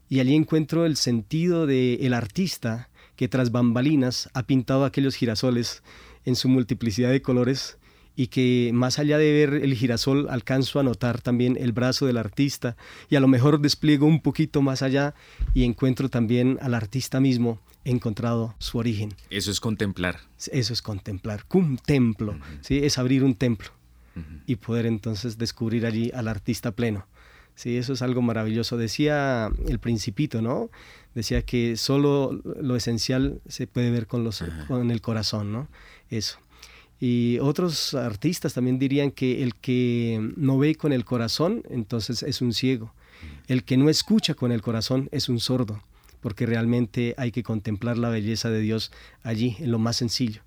[0.09, 5.82] y allí encuentro el sentido del artista que tras bambalinas ha pintado aquellos girasoles
[6.24, 7.78] en su multiplicidad de colores
[8.16, 12.16] y que más allá de ver el girasol alcanzo a notar también el brazo del
[12.16, 12.76] artista
[13.10, 15.14] y a lo mejor despliego un poquito más allá
[15.54, 19.14] y encuentro también al artista mismo encontrado su origen.
[19.30, 20.20] Eso es contemplar.
[20.50, 22.78] Eso es contemplar, cum templo, ¿sí?
[22.78, 23.68] es abrir un templo
[24.46, 27.06] y poder entonces descubrir allí al artista pleno.
[27.54, 28.76] Sí, eso es algo maravilloso.
[28.76, 30.70] Decía el principito, ¿no?
[31.14, 35.68] Decía que solo lo esencial se puede ver con, los, con el corazón, ¿no?
[36.10, 36.38] Eso.
[36.99, 42.40] Y otros artistas también dirían que el que no ve con el corazón, entonces es
[42.40, 42.92] un ciego.
[43.49, 45.82] El que no escucha con el corazón es un sordo,
[46.20, 48.92] porque realmente hay que contemplar la belleza de Dios
[49.22, 50.40] allí, en lo más sencillo.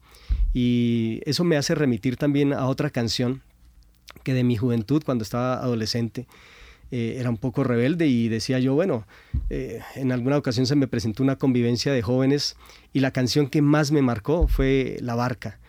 [0.54, 3.41] Y eso me hace remitir también a otra canción
[4.24, 6.28] que de mi juventud, cuando estaba adolescente,
[6.91, 9.06] eh, era un poco rebelde y decía yo, bueno,
[9.52, 12.56] eh, en alguna ocasión se me presentó una convivencia de jóvenes
[12.93, 15.60] y la canción que más me marcó fue La Barca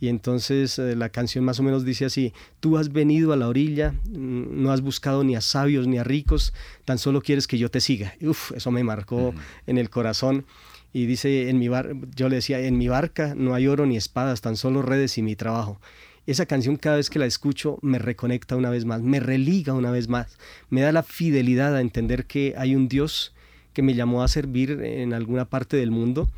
[0.00, 3.48] y entonces eh, la canción más o menos dice así, tú has venido a la
[3.48, 6.52] orilla, mm, no has buscado ni a sabios ni a ricos,
[6.84, 8.14] tan solo quieres que yo te siga.
[8.20, 9.34] Uf, eso me marcó
[9.66, 10.44] en el corazón.
[10.92, 13.96] Y dice, en mi bar yo le decía, en mi barca no hay oro ni
[13.96, 15.80] espadas, tan solo redes y mi trabajo.
[16.26, 19.90] Esa canción cada vez que la escucho me reconecta una vez más, me religa una
[19.90, 20.38] vez más,
[20.70, 23.34] me da la fidelidad a entender que hay un Dios
[23.72, 26.28] que me llamó a servir en alguna parte del mundo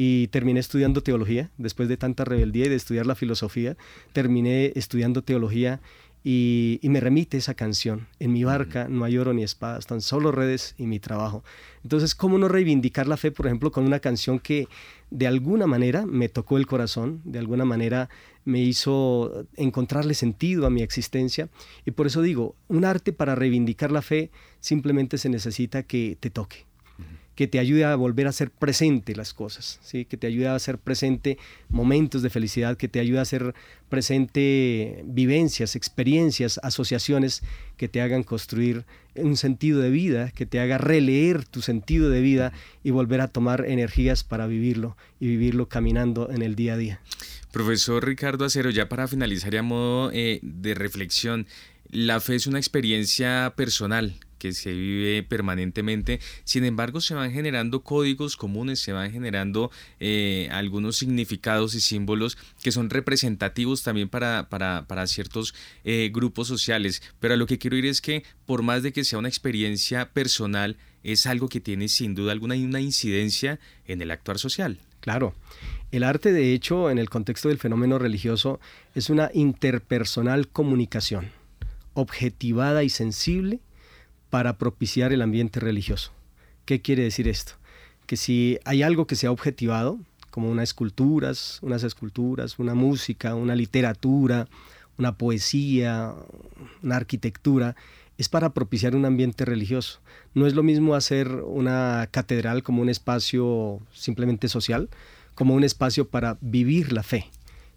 [0.00, 3.76] y terminé estudiando teología, después de tanta rebeldía y de estudiar la filosofía,
[4.12, 5.80] terminé estudiando teología
[6.22, 8.06] y, me remite esa canción.
[8.20, 11.42] En mi barca no hay oro ni espadas, tan solo redes y mi trabajo.
[11.82, 14.68] Entonces, ¿cómo no reivindicar la fe, por ejemplo, con una canción que
[15.10, 18.08] de alguna manera me tocó el corazón, de alguna manera
[18.44, 21.48] me hizo encontrarle sentido a mi existencia?
[21.84, 24.30] Y por eso digo, un arte para reivindicar la fe
[24.60, 26.67] simplemente se necesita que te toque
[27.38, 30.04] que te ayude a volver a ser presente las cosas, ¿sí?
[30.06, 33.54] que te ayude a hacer presente momentos de felicidad, que te ayude a hacer
[33.88, 37.44] presente vivencias, experiencias, asociaciones
[37.76, 42.22] que te hagan construir un sentido de vida, que te haga releer tu sentido de
[42.22, 46.76] vida y volver a tomar energías para vivirlo y vivirlo caminando en el día a
[46.76, 47.00] día.
[47.52, 51.46] Profesor Ricardo Acero, ya para finalizar a modo eh, de reflexión,
[51.88, 56.20] la fe es una experiencia personal que se vive permanentemente.
[56.44, 59.70] Sin embargo, se van generando códigos comunes, se van generando
[60.00, 67.02] eh, algunos significados y símbolos que son representativos también para, para, ciertos eh, grupos sociales.
[67.20, 70.10] Pero a lo que quiero ir es que por más de que sea una experiencia
[70.12, 74.78] personal, es algo que tiene sin duda alguna una incidencia en el actuar social.
[75.00, 75.34] Claro.
[75.90, 78.60] El arte, de hecho, en el contexto del fenómeno religioso,
[78.94, 81.30] es una interpersonal comunicación,
[81.94, 83.60] objetivada y sensible
[84.30, 86.12] para propiciar el ambiente religioso.
[86.64, 87.52] ¿Qué quiere decir esto?
[88.06, 89.98] Que si hay algo que se ha objetivado,
[90.30, 94.48] como unas esculturas, unas esculturas, una música, una literatura,
[94.98, 96.14] una poesía,
[96.82, 97.76] una arquitectura,
[98.18, 100.00] es para propiciar un ambiente religioso.
[100.34, 104.90] No es lo mismo hacer una catedral como un espacio simplemente social,
[105.34, 107.30] como un espacio para vivir la fe.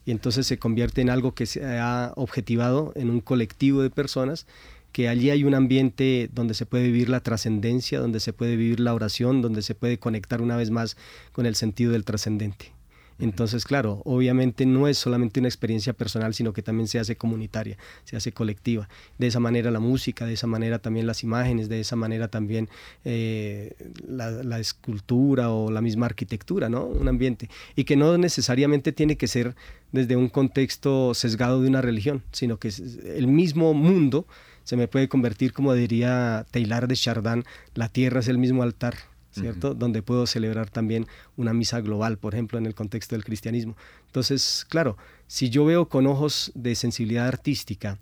[0.04, 4.47] Y entonces se convierte en algo que se ha objetivado en un colectivo de personas,
[4.92, 8.80] que allí hay un ambiente donde se puede vivir la trascendencia, donde se puede vivir
[8.80, 10.98] la oración, donde se puede conectar una vez más
[11.32, 12.74] con el sentido del trascendente.
[13.22, 17.78] Entonces, claro, obviamente no es solamente una experiencia personal, sino que también se hace comunitaria,
[18.04, 18.89] se hace colectiva.
[19.20, 22.68] De esa manera la música, de esa manera también las imágenes, de esa manera también
[23.06, 23.76] eh,
[24.08, 26.86] la, escultura o la misma arquitectura, ¿no?
[26.86, 27.48] Un ambiente.
[27.76, 29.56] Y que no necesariamente tiene que ser
[29.92, 32.70] desde un contexto sesgado de una religión, sino que
[33.16, 34.26] el mismo mundo
[34.72, 37.44] se me puede convertir, como diría Taylor de Chardin,
[37.74, 38.96] la tierra es el mismo altar
[39.30, 39.74] ¿cierto?
[39.74, 43.76] Donde puedo celebrar también una misa global, por ejemplo, en el contexto del cristianismo.
[44.06, 44.96] Entonces, claro,
[45.28, 48.00] si yo veo con ojos de sensibilidad artística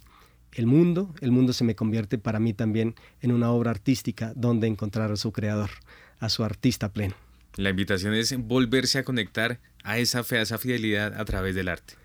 [0.51, 4.67] el mundo, el mundo se me convierte para mí también en una obra artística donde
[4.67, 5.71] encontrar a su creador,
[6.19, 7.15] a su artista pleno.
[7.55, 11.67] La invitación es volverse a conectar a esa fe, a esa fidelidad a través del
[11.67, 11.95] arte.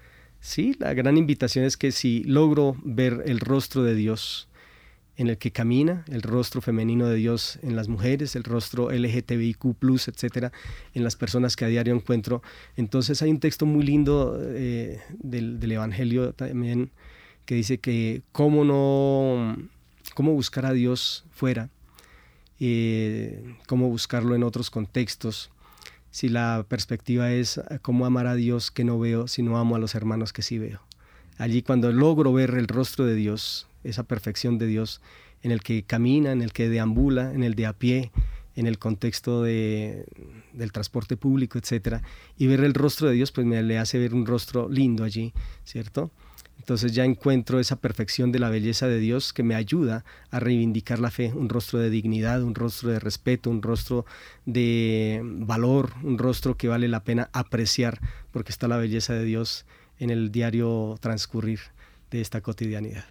[0.45, 4.47] Sí, la gran invitación es que si logro ver el rostro de Dios,
[5.17, 9.65] en el que camina el rostro femenino de Dios en las mujeres, el rostro LGTBIQ,
[10.09, 10.53] etcétera,
[10.93, 12.43] en las personas que a diario encuentro.
[12.77, 16.91] Entonces hay un texto muy lindo eh, del, Evangelio también
[17.47, 19.57] que dice que cómo no,
[20.15, 21.69] cómo buscar a Dios fuera,
[22.61, 25.51] eh, cómo buscarlo en otros contextos,
[26.11, 29.81] si la perspectiva es cómo amar a Dios que no veo, si no amo a
[29.81, 30.81] los hermanos que sí veo.
[31.39, 35.01] Allí cuando logro ver el rostro de Dios, esa perfección de Dios
[35.43, 38.11] en el que camina, en el que deambula, en el de a pie,
[38.57, 40.07] en el contexto de,
[40.53, 42.03] del transporte público, etcétera,
[42.39, 45.33] y ver el rostro de Dios, pues me le hace ver un rostro lindo allí,
[45.65, 46.11] ¿cierto?
[46.59, 50.99] Entonces ya encuentro esa perfección de la belleza de Dios que me ayuda a reivindicar
[50.99, 54.07] la fe, un rostro de dignidad, un rostro de respeto, un rostro
[54.47, 59.67] de valor, un rostro que vale la pena apreciar, porque está la belleza de Dios
[59.99, 61.61] en el diario transcurrir
[62.11, 63.05] de esta cotidianidad.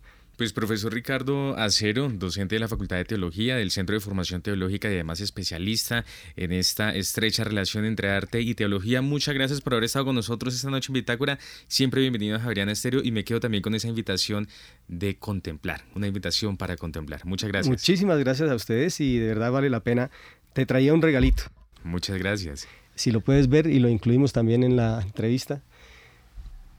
[0.43, 4.89] Pues profesor Ricardo Acero, docente de la Facultad de Teología del Centro de Formación Teológica
[4.89, 6.03] y además especialista
[6.35, 10.53] en esta estrecha relación entre arte y teología, muchas gracias por haber estado con nosotros
[10.53, 11.39] esta noche en Bitácora.
[11.69, 14.49] Siempre bienvenido a Javeriana Estéreo y me quedo también con esa invitación
[14.89, 17.23] de contemplar, una invitación para contemplar.
[17.23, 17.69] Muchas gracias.
[17.69, 20.11] Muchísimas gracias a ustedes y de verdad vale la pena.
[20.51, 21.43] Te traía un regalito.
[21.85, 22.67] Muchas gracias.
[22.95, 25.61] Si lo puedes ver y lo incluimos también en la entrevista,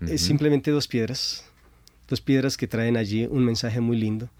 [0.02, 1.50] es simplemente dos piedras
[2.09, 4.30] dos piedras que traen allí un mensaje muy lindo.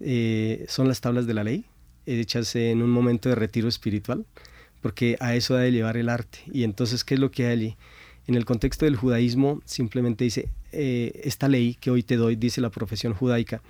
[0.00, 1.64] Eh, son las tablas de la ley,
[2.06, 4.26] hechas en un momento de retiro espiritual,
[4.80, 6.40] porque a eso ha de llevar el arte.
[6.52, 7.76] Y entonces, ¿qué es lo que hay allí?
[8.26, 12.60] En el contexto del judaísmo, simplemente dice, eh, esta ley que hoy te doy, dice
[12.60, 13.62] la profesión judaica,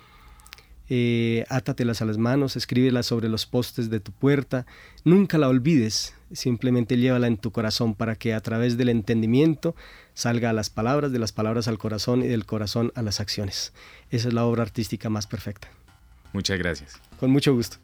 [0.89, 4.65] eh, átatelas a las manos, escríbelas sobre los postes de tu puerta,
[5.03, 9.75] nunca la olvides, simplemente llévala en tu corazón para que a través del entendimiento
[10.13, 13.73] salga a las palabras, de las palabras al corazón y del corazón a las acciones.
[14.11, 15.69] Esa es la obra artística más perfecta.
[16.33, 17.01] Muchas gracias.
[17.19, 17.77] Con mucho gusto.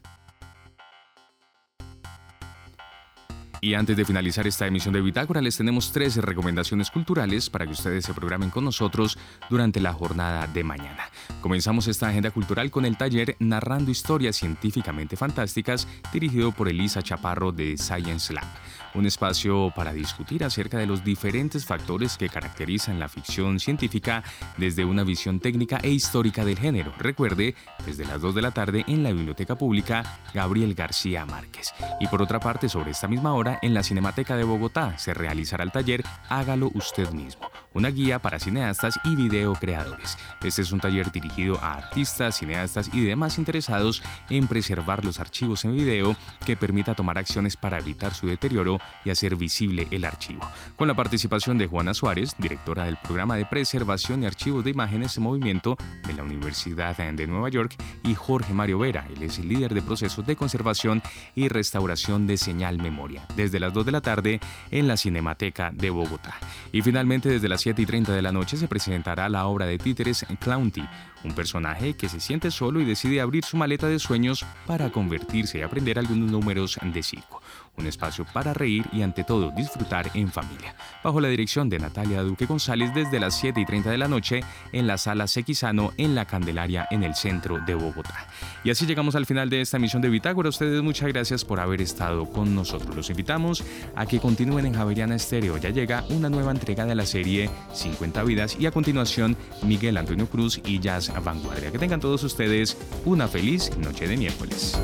[3.64, 7.70] Y antes de finalizar esta emisión de Bitácora, les tenemos tres recomendaciones culturales para que
[7.70, 9.16] ustedes se programen con nosotros
[9.48, 11.04] durante la jornada de mañana.
[11.40, 17.52] Comenzamos esta agenda cultural con el taller Narrando Historias Científicamente Fantásticas, dirigido por Elisa Chaparro
[17.52, 18.46] de Science Lab
[18.94, 24.22] un espacio para discutir acerca de los diferentes factores que caracterizan la ficción científica
[24.56, 26.92] desde una visión técnica e histórica del género.
[26.98, 27.54] Recuerde,
[27.86, 31.72] desde las 2 de la tarde en la Biblioteca Pública Gabriel García Márquez.
[32.00, 34.98] Y por otra parte, sobre esta misma hora, en la Cinemateca de Bogotá.
[34.98, 40.18] Se realizará el taller Hágalo usted mismo, una guía para cineastas y videocreadores.
[40.42, 45.64] Este es un taller dirigido a artistas, cineastas y demás interesados en preservar los archivos
[45.64, 50.42] en video que permita tomar acciones para evitar su deterioro y hacer visible el archivo.
[50.76, 55.16] Con la participación de Juana Suárez, directora del programa de preservación y archivos de imágenes
[55.16, 59.48] en movimiento de la Universidad de Nueva York, y Jorge Mario Vera, él es el
[59.48, 61.02] líder de procesos de conservación
[61.34, 65.90] y restauración de señal memoria, desde las 2 de la tarde en la Cinemateca de
[65.90, 66.34] Bogotá.
[66.72, 69.78] Y finalmente desde las 7 y 30 de la noche se presentará la obra de
[69.78, 70.82] títeres Clownty,
[71.22, 75.58] un personaje que se siente solo y decide abrir su maleta de sueños para convertirse
[75.58, 77.41] y aprender algunos números de circo
[77.76, 80.74] un espacio para reír y ante todo disfrutar en familia.
[81.02, 84.40] Bajo la dirección de Natalia Duque González desde las 7 y 30 de la noche
[84.72, 88.26] en la sala Sequizano en la Candelaria en el centro de Bogotá.
[88.64, 90.48] Y así llegamos al final de esta emisión de Bitácora.
[90.48, 92.94] Ustedes muchas gracias por haber estado con nosotros.
[92.94, 93.64] Los invitamos
[93.96, 95.56] a que continúen en Javeriana Estéreo.
[95.56, 100.26] Ya llega una nueva entrega de la serie 50 vidas y a continuación Miguel Antonio
[100.26, 101.72] Cruz y Jazz Vanguardia.
[101.72, 104.78] Que tengan todos ustedes una feliz noche de miércoles.